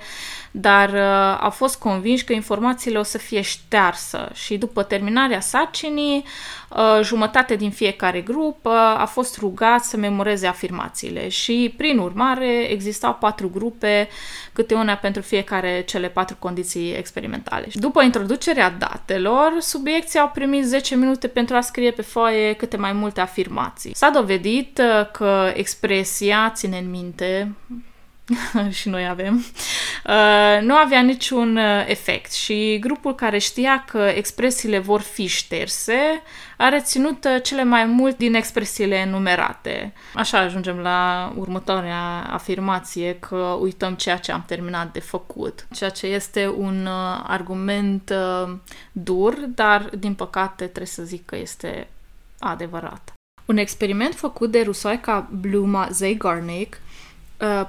dar 0.58 0.90
uh, 0.90 1.38
au 1.40 1.50
fost 1.50 1.80
convinși 1.80 2.24
că 2.24 2.34
informațiile 2.34 2.98
o 2.98 3.04
să 3.04 3.18
fie 3.18 3.42
ștearsă 3.42 4.30
și 4.34 4.58
după 4.58 4.84
terminarea 4.84 5.40
sarcinii, 5.40 6.24
uh, 6.70 7.00
jumătate 7.04 7.56
din 7.56 7.72
fiecare 7.72 8.22
grup 8.22 8.66
uh, 8.66 8.72
a 8.98 9.06
fost 9.12 9.38
rugat 9.38 9.84
să 9.84 9.98
memoreze 9.98 10.48
afirmațiile 10.48 11.28
și 11.28 11.74
prin 11.78 11.98
urmare 11.98 12.72
existau 12.72 13.14
patru 13.14 13.50
grupe, 13.50 14.08
câte 14.54 14.74
una 14.74 14.94
pentru 14.94 15.22
fiecare 15.22 15.84
cele 15.86 16.08
patru 16.08 16.36
condiții 16.40 16.94
experimentale. 16.94 17.68
După 17.74 18.02
introducerea 18.02 18.70
datelor, 18.70 19.54
subiecții 19.60 20.20
au 20.20 20.32
primit 20.34 20.66
10 20.66 20.96
minute 20.96 21.28
pentru 21.28 21.56
a 21.56 21.62
scrie 21.62 21.92
pe 21.92 22.02
foaie 22.02 22.54
câte 22.54 22.78
mai 22.78 22.94
multe 22.94 23.22
afirmații. 23.22 23.96
S-a 23.96 24.10
dovedit 24.10 24.82
uh, 24.82 25.12
că 25.12 25.52
expresia 25.56 26.52
ține 26.56 26.78
în 26.78 26.90
minte 26.90 27.56
și 28.70 28.90
noi 28.90 29.08
avem, 29.08 29.36
uh, 30.06 30.62
nu 30.62 30.74
avea 30.76 31.02
niciun 31.02 31.58
uh, 31.58 31.86
efect 31.88 32.34
și 32.34 32.78
grupul 32.80 33.16
care 33.16 33.38
știa 33.38 33.84
că 33.88 33.98
expresiile 33.98 34.80
vor 34.80 35.02
fi 35.02 35.28
șterse 35.28 36.22
a 36.58 36.70
reținut 36.70 37.26
uh, 37.26 37.42
cele 37.44 37.64
mai 37.64 37.86
mult 37.86 38.18
din 38.18 38.34
expresiile 38.34 38.96
enumerate. 38.96 39.94
Așa 40.14 40.40
ajungem 40.40 40.78
la 40.78 41.34
următoarea 41.38 42.28
afirmație 42.32 43.16
că 43.20 43.58
uităm 43.60 43.94
ceea 43.94 44.18
ce 44.18 44.32
am 44.32 44.44
terminat 44.48 44.92
de 44.92 45.00
făcut, 45.00 45.68
ceea 45.74 45.90
ce 45.90 46.08
este 46.08 46.48
un 46.48 46.88
argument 47.24 48.14
dur, 48.92 49.34
dar 49.34 49.82
din 49.82 50.14
păcate 50.14 50.64
trebuie 50.64 50.88
să 50.88 51.04
zic 51.04 51.26
că 51.26 51.36
este 51.36 51.88
adevărat. 52.40 53.14
Un 53.46 53.58
experiment 53.58 54.14
făcut 54.14 54.52
de 54.52 54.62
rusoica 54.62 55.30
Bluma 55.32 55.88
Zeigarnik 55.92 56.80
Uh, 56.80 56.95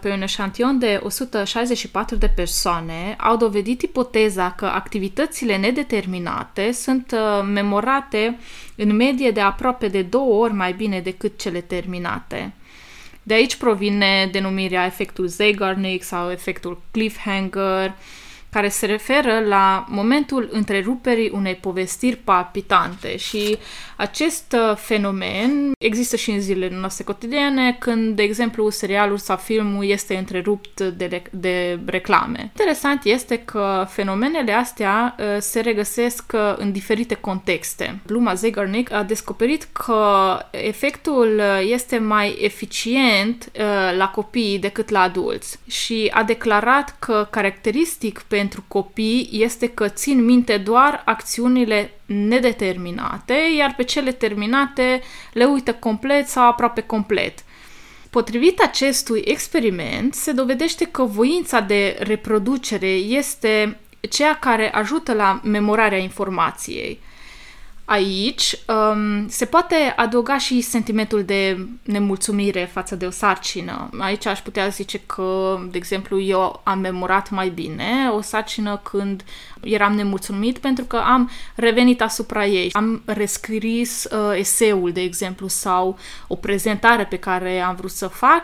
pe 0.00 0.10
un 0.10 0.22
eșantion 0.22 0.78
de 0.78 1.00
164 1.02 2.16
de 2.16 2.28
persoane 2.28 3.16
au 3.18 3.36
dovedit 3.36 3.82
ipoteza 3.82 4.50
că 4.50 4.64
activitățile 4.64 5.56
nedeterminate 5.56 6.72
sunt 6.72 7.14
uh, 7.14 7.48
memorate 7.52 8.38
în 8.76 8.96
medie 8.96 9.30
de 9.30 9.40
aproape 9.40 9.88
de 9.88 10.02
două 10.02 10.44
ori 10.44 10.52
mai 10.52 10.72
bine 10.72 11.00
decât 11.00 11.38
cele 11.38 11.60
terminate. 11.60 12.52
De 13.22 13.34
aici 13.34 13.56
provine 13.56 14.28
denumirea 14.32 14.86
efectul 14.86 15.26
Zeigarnik 15.26 16.02
sau 16.02 16.30
efectul 16.30 16.82
cliffhanger, 16.90 17.94
care 18.50 18.68
se 18.68 18.86
referă 18.86 19.40
la 19.46 19.84
momentul 19.88 20.48
întreruperii 20.52 21.30
unei 21.32 21.54
povestiri 21.54 22.16
palpitante 22.16 23.16
și 23.16 23.58
acest 23.96 24.56
uh, 24.70 24.76
fenomen 24.76 25.72
există 25.78 26.16
și 26.16 26.30
în 26.30 26.40
zilele 26.40 26.76
noastre 26.78 27.04
cotidiene, 27.04 27.76
când, 27.78 28.16
de 28.16 28.22
exemplu, 28.22 28.70
serialul 28.70 29.16
sau 29.16 29.36
filmul 29.36 29.84
este 29.84 30.16
întrerupt 30.16 30.80
de, 30.80 31.22
de 31.30 31.78
reclame. 31.86 32.40
Interesant 32.40 33.04
este 33.04 33.38
că 33.38 33.86
fenomenele 33.88 34.52
astea 34.52 35.14
uh, 35.18 35.24
se 35.38 35.60
regăsesc 35.60 36.32
uh, 36.34 36.54
în 36.56 36.72
diferite 36.72 37.14
contexte. 37.14 38.00
Luma 38.06 38.34
Zeigarnik 38.34 38.92
a 38.92 39.02
descoperit 39.02 39.68
că 39.72 40.38
efectul 40.50 41.40
este 41.66 41.98
mai 41.98 42.38
eficient 42.40 43.50
la 43.96 44.08
copii 44.08 44.58
decât 44.58 44.88
la 44.88 45.00
adulți 45.00 45.58
și 45.66 46.10
a 46.14 46.22
declarat 46.22 46.96
că 46.98 47.26
caracteristic 47.30 48.20
pentru 48.28 48.46
pentru 48.46 48.64
copii 48.68 49.28
este 49.32 49.66
că 49.68 49.88
țin 49.88 50.24
minte 50.24 50.56
doar 50.56 51.02
acțiunile 51.04 51.90
nedeterminate, 52.06 53.34
iar 53.56 53.74
pe 53.76 53.82
cele 53.82 54.12
terminate 54.12 55.00
le 55.32 55.44
uită 55.44 55.74
complet 55.74 56.26
sau 56.28 56.48
aproape 56.48 56.80
complet. 56.80 57.44
Potrivit 58.10 58.60
acestui 58.60 59.22
experiment, 59.24 60.14
se 60.14 60.32
dovedește 60.32 60.84
că 60.84 61.02
voința 61.02 61.60
de 61.60 61.96
reproducere 61.98 62.88
este 62.90 63.80
ceea 64.10 64.34
care 64.34 64.72
ajută 64.72 65.12
la 65.12 65.40
memorarea 65.44 65.98
informației. 65.98 67.00
Aici 67.88 68.58
um, 68.68 69.28
se 69.28 69.44
poate 69.44 69.74
adăuga 69.96 70.38
și 70.38 70.60
sentimentul 70.60 71.22
de 71.24 71.66
nemulțumire 71.82 72.70
față 72.72 72.96
de 72.96 73.06
o 73.06 73.10
sarcină. 73.10 73.88
Aici 73.98 74.26
aș 74.26 74.40
putea 74.40 74.68
zice 74.68 75.00
că, 75.06 75.58
de 75.70 75.76
exemplu, 75.76 76.20
eu 76.20 76.60
am 76.64 76.78
memorat 76.78 77.30
mai 77.30 77.48
bine 77.48 78.10
o 78.16 78.20
sarcină 78.20 78.80
când 78.82 79.24
eram 79.60 79.94
nemulțumit 79.94 80.58
pentru 80.58 80.84
că 80.84 80.96
am 80.96 81.30
revenit 81.54 82.02
asupra 82.02 82.46
ei. 82.46 82.70
Am 82.72 83.02
rescris 83.04 84.04
uh, 84.04 84.38
eseul, 84.38 84.92
de 84.92 85.00
exemplu, 85.00 85.48
sau 85.48 85.98
o 86.26 86.34
prezentare 86.34 87.04
pe 87.04 87.18
care 87.18 87.60
am 87.60 87.74
vrut 87.74 87.90
să 87.90 88.06
fac 88.06 88.42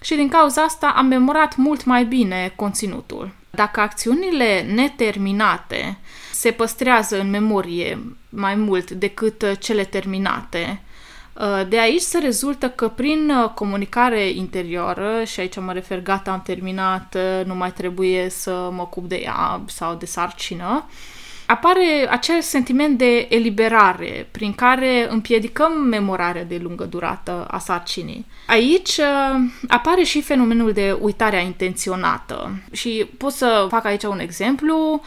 și 0.00 0.14
din 0.14 0.28
cauza 0.28 0.62
asta 0.62 0.92
am 0.96 1.06
memorat 1.06 1.56
mult 1.56 1.84
mai 1.84 2.04
bine 2.04 2.52
conținutul. 2.56 3.30
Dacă 3.50 3.80
acțiunile 3.80 4.62
neterminate 4.62 5.98
se 6.32 6.50
păstrează 6.50 7.20
în 7.20 7.30
memorie 7.30 7.98
mai 8.28 8.54
mult 8.54 8.90
decât 8.90 9.42
uh, 9.42 9.52
cele 9.58 9.84
terminate. 9.84 10.82
Uh, 11.32 11.68
de 11.68 11.80
aici 11.80 12.00
se 12.00 12.18
rezultă 12.18 12.70
că 12.70 12.88
prin 12.88 13.30
uh, 13.30 13.50
comunicare 13.50 14.28
interioară, 14.28 15.24
și 15.24 15.40
aici 15.40 15.58
mă 15.58 15.72
refer 15.72 16.02
gata, 16.02 16.30
am 16.30 16.42
terminat, 16.42 17.16
nu 17.44 17.54
mai 17.54 17.72
trebuie 17.72 18.28
să 18.28 18.70
mă 18.72 18.82
ocup 18.82 19.08
de 19.08 19.16
ea 19.16 19.60
sau 19.66 19.94
de 19.94 20.06
sarcină, 20.06 20.86
apare 21.50 22.06
acel 22.10 22.40
sentiment 22.40 22.98
de 22.98 23.26
eliberare 23.30 24.28
prin 24.30 24.52
care 24.52 25.06
împiedicăm 25.10 25.72
memorarea 25.72 26.44
de 26.44 26.60
lungă 26.62 26.84
durată 26.84 27.46
a 27.50 27.58
sarcinii. 27.58 28.26
Aici 28.46 29.00
apare 29.68 30.02
și 30.02 30.22
fenomenul 30.22 30.72
de 30.72 30.96
uitarea 31.00 31.40
intenționată 31.40 32.62
și 32.72 33.06
pot 33.16 33.32
să 33.32 33.66
fac 33.68 33.84
aici 33.84 34.02
un 34.02 34.18
exemplu 34.18 35.02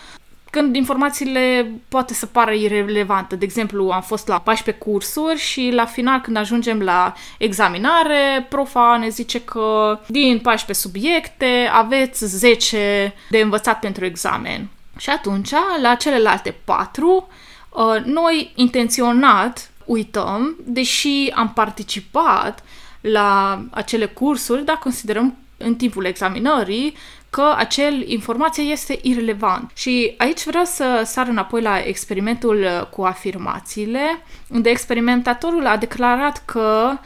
când 0.50 0.75
informațiile 0.75 1.71
poate 1.88 2.13
să 2.13 2.25
pară 2.25 2.51
irelevante. 2.51 3.35
De 3.35 3.45
exemplu, 3.45 3.89
am 3.89 4.01
fost 4.01 4.27
la 4.27 4.39
14 4.39 4.83
cursuri 4.83 5.39
și 5.39 5.69
la 5.73 5.85
final, 5.85 6.19
când 6.21 6.38
ajungem 6.38 6.79
la 6.79 7.13
examinare, 7.38 8.45
profa 8.50 8.97
ne 9.00 9.09
zice 9.09 9.41
că 9.41 10.00
din 10.07 10.39
14 10.39 10.88
subiecte 10.88 11.69
aveți 11.71 12.25
10 12.25 13.13
de 13.29 13.38
învățat 13.38 13.79
pentru 13.79 14.05
examen. 14.05 14.69
Și 14.97 15.09
atunci, 15.09 15.51
la 15.81 15.95
celelalte 15.95 16.55
4, 16.65 17.27
uh, 17.69 18.03
noi 18.05 18.51
intenționat 18.55 19.71
uităm, 19.85 20.55
deși 20.63 21.29
am 21.33 21.53
participat 21.53 22.63
la 23.01 23.62
acele 23.71 24.05
cursuri, 24.05 24.65
dar 24.65 24.77
considerăm 24.77 25.38
în 25.57 25.75
timpul 25.75 26.05
examinării 26.05 26.95
că 27.29 27.53
acel 27.57 28.09
informație 28.09 28.63
este 28.63 29.00
irrelevant. 29.01 29.71
Și 29.73 30.13
aici 30.17 30.43
vreau 30.43 30.63
să 30.63 31.01
sar 31.05 31.27
înapoi 31.27 31.62
la 31.62 31.79
experimentul 31.79 32.88
cu 32.91 33.01
afirmațiile, 33.01 34.23
unde 34.50 34.69
experimentatorul 34.69 35.65
a 35.65 35.77
declarat 35.77 36.43
că 36.45 36.97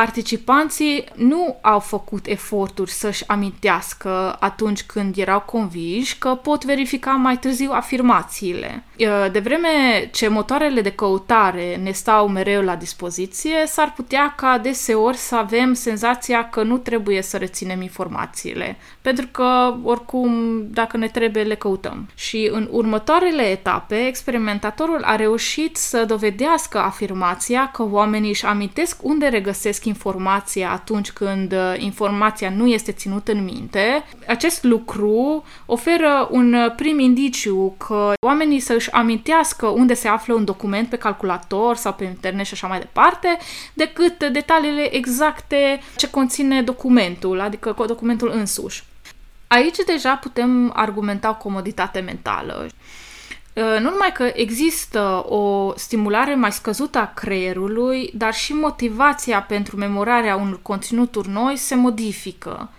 participanții 0.00 1.04
nu 1.14 1.58
au 1.60 1.78
făcut 1.78 2.26
eforturi 2.26 2.90
să-și 2.90 3.24
amintească 3.26 4.36
atunci 4.40 4.82
când 4.82 5.16
erau 5.16 5.40
convinși 5.40 6.18
că 6.18 6.28
pot 6.28 6.64
verifica 6.64 7.10
mai 7.10 7.38
târziu 7.38 7.70
afirmațiile. 7.72 8.84
De 9.32 9.38
vreme 9.38 9.68
ce 10.12 10.28
motoarele 10.28 10.80
de 10.80 10.92
căutare 10.92 11.76
ne 11.82 11.90
stau 11.90 12.28
mereu 12.28 12.62
la 12.62 12.76
dispoziție, 12.76 13.54
s-ar 13.66 13.92
putea 13.96 14.34
ca 14.36 14.58
deseori 14.58 15.16
să 15.16 15.36
avem 15.36 15.74
senzația 15.74 16.48
că 16.48 16.62
nu 16.62 16.78
trebuie 16.78 17.22
să 17.22 17.36
reținem 17.36 17.82
informațiile, 17.82 18.76
pentru 19.02 19.28
că 19.30 19.74
oricum 19.82 20.62
dacă 20.70 20.96
ne 20.96 21.08
trebuie 21.08 21.42
le 21.42 21.54
căutăm. 21.54 22.08
Și 22.14 22.48
în 22.52 22.68
următoarele 22.70 23.42
etape, 23.42 24.06
experimentatorul 24.06 25.02
a 25.02 25.16
reușit 25.16 25.76
să 25.76 26.04
dovedească 26.04 26.78
afirmația 26.78 27.70
că 27.70 27.82
oamenii 27.90 28.28
își 28.28 28.46
amintesc 28.46 29.02
unde 29.02 29.26
regăsesc 29.26 29.83
informația 29.84 30.70
atunci 30.70 31.12
când 31.12 31.52
uh, 31.52 31.74
informația 31.78 32.50
nu 32.50 32.66
este 32.66 32.92
ținută 32.92 33.32
în 33.32 33.44
minte, 33.44 34.04
acest 34.26 34.62
lucru 34.62 35.44
oferă 35.66 36.28
un 36.30 36.52
uh, 36.52 36.74
prim 36.76 36.98
indiciu 36.98 37.74
că 37.78 38.12
oamenii 38.26 38.60
să 38.60 38.72
își 38.72 38.90
amintească 38.90 39.66
unde 39.66 39.94
se 39.94 40.08
află 40.08 40.34
un 40.34 40.44
document 40.44 40.88
pe 40.88 40.96
calculator 40.96 41.76
sau 41.76 41.92
pe 41.92 42.04
internet 42.04 42.46
și 42.46 42.52
așa 42.52 42.66
mai 42.66 42.78
departe, 42.78 43.38
decât 43.72 44.24
detaliile 44.24 44.94
exacte 44.94 45.80
ce 45.96 46.10
conține 46.10 46.62
documentul, 46.62 47.40
adică 47.40 47.74
documentul 47.86 48.30
însuși. 48.34 48.84
Aici 49.46 49.76
deja 49.86 50.16
putem 50.16 50.72
argumenta 50.74 51.28
o 51.28 51.36
comoditate 51.36 52.00
mentală. 52.00 52.66
Uh, 53.54 53.62
nu 53.62 53.90
numai 53.90 54.12
că 54.12 54.30
există 54.34 55.24
o 55.28 55.72
stimulare 55.76 56.34
mai 56.34 56.52
scăzută 56.52 56.98
a 56.98 57.12
creierului, 57.14 58.10
dar 58.14 58.34
și 58.34 58.52
motivația 58.52 59.42
pentru 59.42 59.76
memorarea 59.76 60.36
unor 60.36 60.62
conținuturi 60.62 61.28
noi 61.28 61.56
se 61.56 61.74
modifică. 61.74 62.70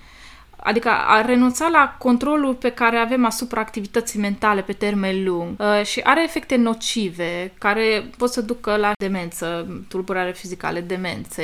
Adică 0.55 0.89
a 0.89 1.21
renunța 1.21 1.67
la 1.67 1.95
controlul 1.99 2.53
pe 2.53 2.69
care 2.69 2.97
avem 2.97 3.25
asupra 3.25 3.61
activității 3.61 4.19
mentale 4.19 4.61
pe 4.61 4.73
termen 4.73 5.23
lung 5.23 5.59
uh, 5.59 5.85
și 5.85 5.99
are 5.99 6.23
efecte 6.23 6.55
nocive 6.55 7.53
care 7.57 8.09
pot 8.17 8.31
să 8.31 8.41
ducă 8.41 8.75
la 8.75 8.91
demență, 8.97 9.67
tulburare 9.87 10.31
fizicale, 10.31 10.81
demență. 10.81 11.41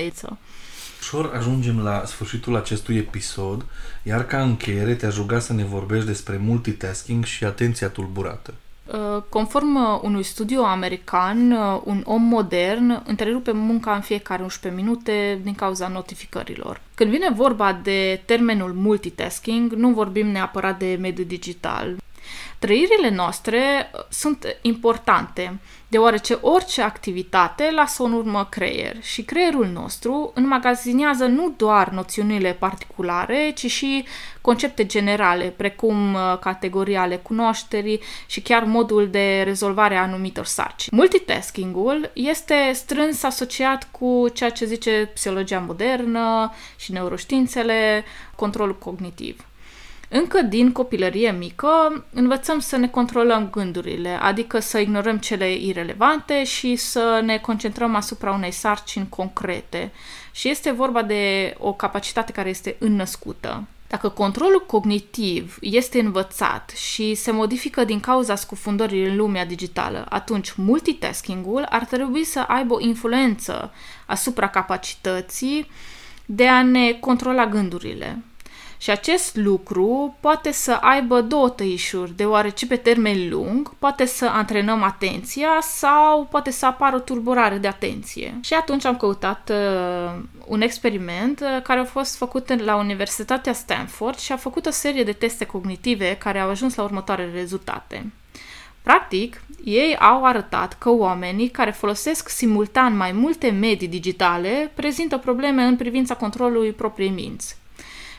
Ușor 1.00 1.32
ajungem 1.36 1.80
la 1.80 2.06
sfârșitul 2.06 2.56
acestui 2.56 2.98
episod, 2.98 3.66
iar 4.04 4.26
ca 4.26 4.42
încheiere 4.42 4.96
te-aș 4.96 5.16
ruga 5.16 5.40
să 5.40 5.54
ne 5.54 5.64
vorbești 5.64 6.06
despre 6.06 6.38
multitasking 6.38 7.26
și 7.26 7.44
atenția 7.44 7.88
tulburată. 7.88 8.54
Uh, 8.92 9.24
conform 9.30 9.76
uh, 9.76 10.00
unui 10.02 10.24
studiu 10.24 10.64
american, 10.64 11.52
uh, 11.52 11.82
un 11.84 12.02
om 12.06 12.22
modern 12.22 13.02
întrerupe 13.06 13.52
munca 13.52 13.96
în 13.96 14.02
fiecare 14.02 14.42
11 14.42 14.82
minute 14.82 15.40
din 15.44 15.56
cauza 15.56 15.88
notificărilor. 15.88 16.82
Când 16.96 17.12
vine 17.12 17.30
vorba 17.36 17.80
de 17.84 18.22
termenul 18.26 18.74
multitasking, 18.74 19.72
nu 19.72 19.90
vorbim 19.90 20.28
neapărat 20.28 20.78
de 20.80 20.98
mediul 21.02 21.28
digital. 21.28 21.98
Trăirile 22.62 23.10
noastre 23.10 23.92
sunt 24.10 24.58
importante, 24.62 25.60
deoarece 25.88 26.38
orice 26.42 26.82
activitate 26.82 27.72
lasă 27.76 28.04
în 28.04 28.14
urmă 28.14 28.48
creier 28.50 28.96
și 29.02 29.24
creierul 29.24 29.68
nostru 29.68 30.32
înmagazinează 30.36 31.26
nu 31.26 31.54
doar 31.58 31.90
noțiunile 31.90 32.54
particulare, 32.54 33.52
ci 33.56 33.66
și 33.72 34.06
concepte 34.42 34.86
generale, 34.86 35.54
precum 35.58 36.14
uh, 36.14 36.38
categoria 36.40 37.02
ale 37.02 37.16
cunoașterii 37.16 38.00
și 38.26 38.42
chiar 38.42 38.64
modul 38.64 39.10
de 39.10 39.42
rezolvare 39.42 39.96
a 39.96 40.02
anumitor 40.02 40.46
sarcini. 40.46 40.98
Multitasking-ul 40.98 42.12
este 42.14 42.72
strâns 42.74 43.24
asociat 43.24 43.88
cu 43.92 44.28
ceea 44.34 44.50
ce 44.50 44.66
zice 44.66 45.10
psihologia 45.14 45.60
modernă 45.60 46.54
și 46.76 46.92
neuroștiințele, 46.92 48.04
controlul 48.36 48.78
cognitiv. 48.78 49.46
Încă 50.14 50.42
din 50.42 50.72
copilărie 50.72 51.32
mică 51.32 52.06
învățăm 52.14 52.60
să 52.60 52.78
ne 52.78 52.88
controlăm 52.88 53.50
gândurile, 53.50 54.10
adică 54.10 54.60
să 54.60 54.80
ignorăm 54.80 55.18
cele 55.18 55.54
irelevante 55.54 56.44
și 56.44 56.76
să 56.76 57.22
ne 57.24 57.38
concentrăm 57.38 57.96
asupra 57.96 58.32
unei 58.32 58.52
sarcini 58.52 59.10
concrete. 59.10 59.92
Și 60.32 60.50
este 60.50 60.72
vorba 60.72 61.02
de 61.02 61.56
o 61.60 61.74
capacitate 61.74 62.32
care 62.32 62.50
este 62.50 62.76
înnăscută. 62.80 63.64
Dacă 63.88 64.10
controlul 64.10 64.64
cognitiv 64.68 65.58
este 65.62 66.00
învățat 66.00 66.70
și 66.70 67.16
se 67.16 67.32
modifică 67.32 67.84
din 67.84 68.00
cauza 68.00 68.36
scufundării 68.36 69.06
în 69.06 69.16
lumea 69.16 69.46
digitală, 69.46 70.06
atunci 70.10 70.54
multitasking-ul 70.56 71.66
ar 71.70 71.86
trebui 71.86 72.24
să 72.24 72.40
aibă 72.40 72.74
o 72.74 72.82
influență 72.82 73.74
asupra 74.06 74.48
capacității 74.48 75.72
de 76.26 76.48
a 76.48 76.64
ne 76.64 76.92
controla 76.92 77.48
gândurile. 77.48 78.24
Și 78.82 78.90
acest 78.90 79.36
lucru 79.36 80.16
poate 80.20 80.52
să 80.52 80.72
aibă 80.72 81.22
două 81.22 81.50
tăișuri, 81.50 82.16
deoarece 82.16 82.68
pe 82.68 82.76
termen 82.76 83.30
lung 83.30 83.74
poate 83.80 84.06
să 84.06 84.26
antrenăm 84.26 84.84
atenția 84.84 85.50
sau 85.62 86.28
poate 86.32 86.52
să 86.52 86.66
apară 86.66 86.96
o 86.96 87.00
tulburare 87.00 87.58
de 87.58 87.68
atenție. 87.68 88.38
Și 88.42 88.54
atunci 88.54 88.86
am 88.86 88.98
căutat 88.98 89.52
uh, 89.54 90.22
un 90.46 90.62
experiment 90.62 91.40
uh, 91.40 91.62
care 91.64 91.80
a 91.80 91.84
fost 91.84 92.18
făcut 92.18 92.64
la 92.64 92.76
Universitatea 92.76 93.54
Stanford 93.54 94.18
și 94.18 94.32
a 94.32 94.38
făcut 94.38 94.66
o 94.66 94.72
serie 94.72 95.04
de 95.04 95.14
teste 95.14 95.46
cognitive 95.46 96.18
care 96.18 96.40
au 96.40 96.50
ajuns 96.50 96.76
la 96.76 96.84
următoarele 96.84 97.32
rezultate. 97.34 98.12
Practic, 98.82 99.44
ei 99.64 99.98
au 100.00 100.26
arătat 100.26 100.78
că 100.78 100.90
oamenii 100.90 101.50
care 101.50 101.72
folosesc 101.72 102.30
simultan 102.30 102.98
mai 102.98 103.12
multe 103.12 103.50
medii 103.50 103.88
digitale 103.88 104.72
prezintă 104.74 105.18
probleme 105.18 105.64
în 105.64 105.76
privința 105.76 106.16
controlului 106.16 106.72
propriei 106.72 107.10
minți. 107.10 107.60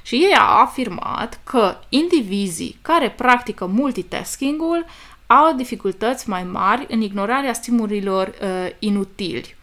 Și 0.02 0.14
ei 0.14 0.36
au 0.36 0.60
afirmat 0.60 1.40
că 1.44 1.76
indivizii 1.88 2.78
care 2.82 3.10
practică 3.10 3.66
multitasking-ul 3.66 4.84
au 5.26 5.54
dificultăți 5.56 6.28
mai 6.28 6.44
mari 6.44 6.86
în 6.88 7.00
ignorarea 7.00 7.52
stimulilor 7.52 8.26
uh, 8.26 8.70
inutili 8.78 9.56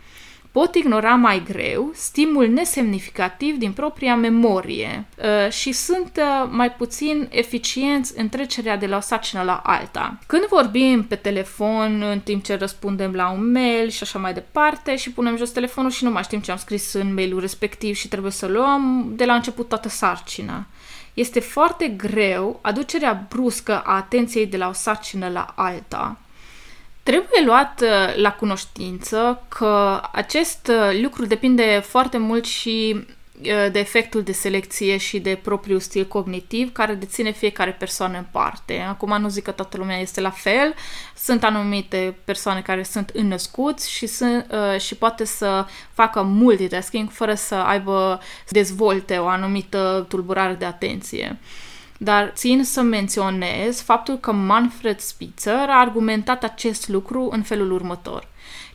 pot 0.52 0.76
ignora 0.76 1.16
mai 1.16 1.44
greu 1.44 1.92
stimul 1.94 2.48
nesemnificativ 2.48 3.58
din 3.58 3.72
propria 3.72 4.16
memorie 4.16 5.06
uh, 5.18 5.52
și 5.52 5.72
sunt 5.72 6.12
uh, 6.18 6.50
mai 6.52 6.72
puțin 6.72 7.28
eficienți 7.32 8.20
în 8.20 8.30
trecerea 8.30 8.78
de 8.78 8.86
la 8.86 8.98
o 8.98 9.00
sarcină 9.00 9.42
la 9.42 9.62
alta. 9.64 10.20
Când 10.28 10.46
vorbim 10.46 11.04
pe 11.04 11.16
telefon 11.16 12.02
în 12.02 12.20
timp 12.20 12.44
ce 12.44 12.56
răspundem 12.56 13.14
la 13.14 13.32
un 13.32 13.52
mail 13.52 13.90
și 13.90 14.04
așa 14.04 14.20
mai 14.20 14.34
departe 14.34 14.96
și 14.96 15.12
punem 15.12 15.38
jos 15.38 15.50
telefonul 15.50 15.92
și 15.92 16.04
nu 16.04 16.12
mai 16.12 16.24
știm 16.24 16.40
ce 16.40 16.52
am 16.52 16.58
scris 16.58 16.94
în 16.94 17.14
mailul 17.14 17.40
respectiv 17.40 17.96
și 17.96 18.08
trebuie 18.08 18.32
să 18.32 18.48
luăm 18.48 19.12
de 19.16 19.26
la 19.26 19.34
început 19.34 19.68
toată 19.68 19.90
sarcina. 19.90 20.66
Este 21.14 21.40
foarte 21.40 21.88
greu 21.88 22.60
aducerea 22.62 23.26
bruscă 23.30 23.80
a 23.80 23.96
atenției 23.96 24.46
de 24.46 24.58
la 24.58 24.68
o 24.68 24.74
sarcină 24.74 25.30
la 25.30 25.54
alta. 25.56 26.18
Trebuie 27.10 27.46
luat 27.46 27.82
uh, 27.82 28.16
la 28.16 28.32
cunoștință 28.32 29.44
că 29.48 30.02
acest 30.12 30.68
uh, 30.68 31.00
lucru 31.02 31.26
depinde 31.26 31.82
foarte 31.86 32.18
mult 32.18 32.46
și 32.46 32.96
uh, 32.96 33.72
de 33.72 33.80
efectul 33.80 34.24
de 34.24 34.32
selecție 34.32 34.98
și 34.98 35.20
de 35.20 35.40
propriul 35.44 35.80
stil 35.80 36.06
cognitiv 36.06 36.72
care 36.72 36.94
deține 36.94 37.32
fiecare 37.32 37.72
persoană 37.72 38.18
în 38.18 38.26
parte. 38.32 38.80
Acum 38.90 39.22
nu 39.22 39.30
zic 39.30 39.44
că 39.44 39.52
toată 39.52 39.78
lumea 39.78 40.00
este 40.00 40.22
la 40.22 40.30
fel, 40.30 40.74
sunt 41.18 41.44
anumite 41.44 42.18
persoane 42.24 42.62
care 42.62 42.84
sunt 42.84 43.10
înnăscuți 43.14 43.92
și, 43.92 44.08
sunt, 44.08 44.46
uh, 44.52 44.80
și 44.80 44.96
poate 44.96 45.26
să 45.26 45.66
facă 45.94 46.22
multitasking 46.22 47.10
fără 47.10 47.34
să 47.34 47.56
aibă, 47.56 48.20
să 48.46 48.54
dezvolte 48.54 49.18
o 49.18 49.28
anumită 49.28 50.06
tulburare 50.10 50.54
de 50.54 50.66
atenție. 50.66 51.40
Uh, 52.00 52.06
dar 52.06 52.32
țin 52.36 52.64
să 52.64 52.82
menționez 52.82 53.82
faptul 53.82 54.18
că 54.18 54.32
Manfred 54.32 55.00
Spitzer 55.00 55.70
a 55.70 55.80
argumentat 55.80 56.44
acest 56.44 56.88
lucru 56.88 57.28
în 57.32 57.42
felul 57.42 57.72
următor. 57.72 58.28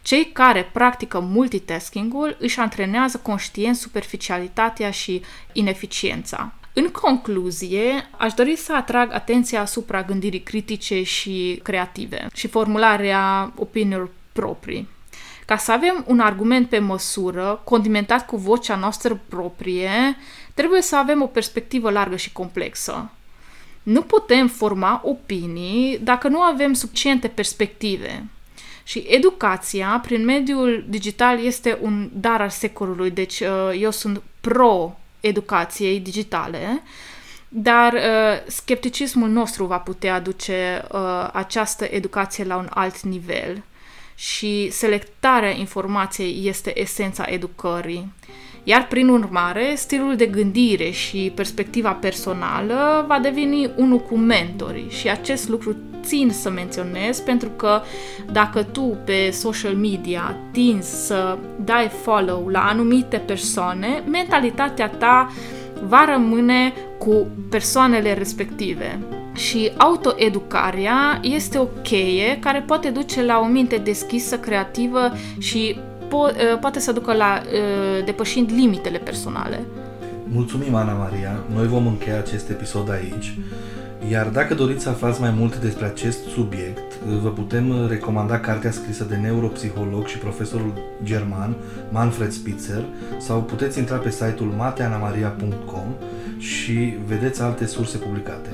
Cei 0.03 0.25
care 0.33 0.71
practică 0.73 1.21
multitasking-ul 1.21 2.37
își 2.41 2.59
antrenează 2.59 3.21
conștient 3.23 3.77
superficialitatea 3.77 4.91
și 4.91 5.23
ineficiența. 5.53 6.53
În 6.73 6.89
concluzie, 6.89 8.09
aș 8.19 8.33
dori 8.33 8.57
să 8.57 8.75
atrag 8.75 9.13
atenția 9.13 9.61
asupra 9.61 10.03
gândirii 10.03 10.43
critice 10.43 11.03
și 11.03 11.61
creative 11.63 12.27
și 12.35 12.49
formularea 12.49 13.53
opiniilor 13.57 14.11
proprii. 14.33 14.89
Ca 15.47 15.57
să 15.57 15.73
avem 15.73 16.05
un 16.07 16.21
argument 16.21 16.69
pe 16.69 16.79
măsură, 16.79 17.61
condimentat 17.65 18.27
cu 18.27 18.37
vocea 18.37 18.77
noastră 18.77 19.21
proprie, 19.29 20.17
trebuie 20.55 20.83
să 20.83 20.97
avem 20.97 21.23
o 21.23 21.27
perspectivă 21.27 21.91
largă 21.91 22.17
și 22.17 22.33
complexă. 22.33 23.11
Nu 23.83 24.03
putem 24.03 24.49
forma 24.49 25.01
opinii 25.05 25.99
dacă 25.99 26.29
nu 26.29 26.41
avem 26.41 26.73
suficiente 26.73 27.29
perspective. 27.29 28.25
Și 28.85 28.99
educația 29.09 30.01
prin 30.03 30.25
mediul 30.25 30.85
digital 30.89 31.45
este 31.45 31.79
un 31.81 32.11
dar 32.13 32.41
al 32.41 32.51
secolului, 32.51 33.11
deci 33.11 33.41
uh, 33.41 33.49
eu 33.79 33.91
sunt 33.91 34.23
pro 34.41 34.99
educației 35.21 36.01
digitale, 36.01 36.83
dar 37.49 37.93
uh, 37.93 38.01
scepticismul 38.47 39.29
nostru 39.29 39.65
va 39.65 39.79
putea 39.79 40.15
aduce 40.15 40.85
uh, 40.93 41.29
această 41.33 41.85
educație 41.85 42.45
la 42.45 42.57
un 42.57 42.67
alt 42.71 43.01
nivel 43.01 43.63
și 44.15 44.71
selectarea 44.71 45.51
informației 45.51 46.47
este 46.47 46.81
esența 46.81 47.25
educării. 47.29 48.13
Iar 48.67 48.87
prin 48.87 49.09
urmare, 49.09 49.73
stilul 49.77 50.17
de 50.17 50.27
gândire 50.27 50.91
și 50.91 51.33
perspectiva 51.35 51.91
personală 51.91 53.05
va 53.09 53.19
deveni 53.19 53.71
unul 53.77 53.99
cu 53.99 54.17
mentorii 54.17 54.91
și 54.91 55.11
acest 55.11 55.49
lucru 55.49 55.77
țin 56.03 56.31
să 56.31 56.51
menționez 56.51 57.21
pentru 57.21 57.49
că 57.49 57.81
dacă 58.33 58.63
tu 58.63 58.97
pe 59.05 59.31
social 59.31 59.75
media 59.75 60.37
tinzi 60.53 61.07
să 61.07 61.39
dai 61.65 61.91
follow 62.03 62.49
la 62.49 62.61
anumite 62.69 63.17
persoane, 63.17 64.03
mentalitatea 64.11 64.89
ta 64.89 65.33
va 65.89 66.05
rămâne 66.05 66.73
cu 66.99 67.27
persoanele 67.51 68.15
respective. 68.15 68.99
Și 69.35 69.71
autoeducarea 69.77 71.19
este 71.23 71.59
o 71.59 71.67
cheie 71.83 72.39
care 72.41 72.65
poate 72.67 72.91
duce 72.91 73.23
la 73.23 73.39
o 73.39 73.47
minte 73.47 73.77
deschisă, 73.77 74.39
creativă 74.39 75.13
și 75.39 75.77
po- 76.15 76.37
uh, 76.37 76.59
poate 76.61 76.81
să 76.81 76.93
ducă 76.93 77.13
la 77.13 77.41
uh, 77.45 78.05
depășind 78.05 78.51
limitele 78.53 78.99
personale. 78.99 79.65
Mulțumim, 80.25 80.75
Ana 80.75 80.93
Maria. 80.93 81.45
Noi 81.55 81.67
vom 81.67 81.87
încheia 81.87 82.19
acest 82.19 82.51
episod 82.51 82.91
aici. 82.91 83.39
Iar 84.11 84.27
dacă 84.27 84.55
doriți 84.55 84.83
să 84.83 84.89
aflați 84.89 85.21
mai 85.21 85.35
multe 85.37 85.57
despre 85.61 85.87
acest 85.87 86.25
subiect, 86.25 86.99
vă 87.23 87.29
putem 87.29 87.87
recomanda 87.89 88.41
cartea 88.41 88.71
scrisă 88.71 89.05
de 89.05 89.15
neuropsiholog 89.17 90.07
și 90.07 90.19
profesorul 90.19 90.73
german 91.03 91.55
Manfred 91.91 92.31
Spitzer 92.31 92.85
sau 93.19 93.43
puteți 93.43 93.79
intra 93.79 93.97
pe 93.97 94.11
site-ul 94.11 94.53
mateanamaria.com 94.57 95.95
și 96.39 96.95
vedeți 97.07 97.43
alte 97.43 97.67
surse 97.67 97.97
publicate. 97.97 98.49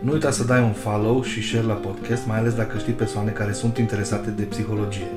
Nu 0.00 0.12
uita 0.12 0.30
să 0.30 0.44
dai 0.44 0.62
un 0.62 0.72
follow 0.72 1.22
și 1.22 1.42
share 1.42 1.66
la 1.66 1.74
podcast, 1.74 2.26
mai 2.26 2.38
ales 2.38 2.54
dacă 2.54 2.78
știi 2.78 2.92
persoane 2.92 3.30
care 3.30 3.52
sunt 3.52 3.78
interesate 3.78 4.30
de 4.30 4.42
psihologie. 4.42 5.10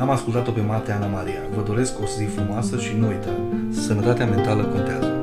Am 0.00 0.10
ascultat-o 0.10 0.50
pe 0.50 0.60
Mate 0.60 0.92
Ana 0.92 1.06
Maria. 1.06 1.40
Vă 1.54 1.62
doresc 1.62 2.00
o 2.00 2.06
zi 2.06 2.24
frumoasă 2.24 2.76
și 2.76 2.96
nu 2.96 3.06
uita, 3.06 3.30
sănătatea 3.70 4.26
mentală 4.26 4.62
contează. 4.62 5.19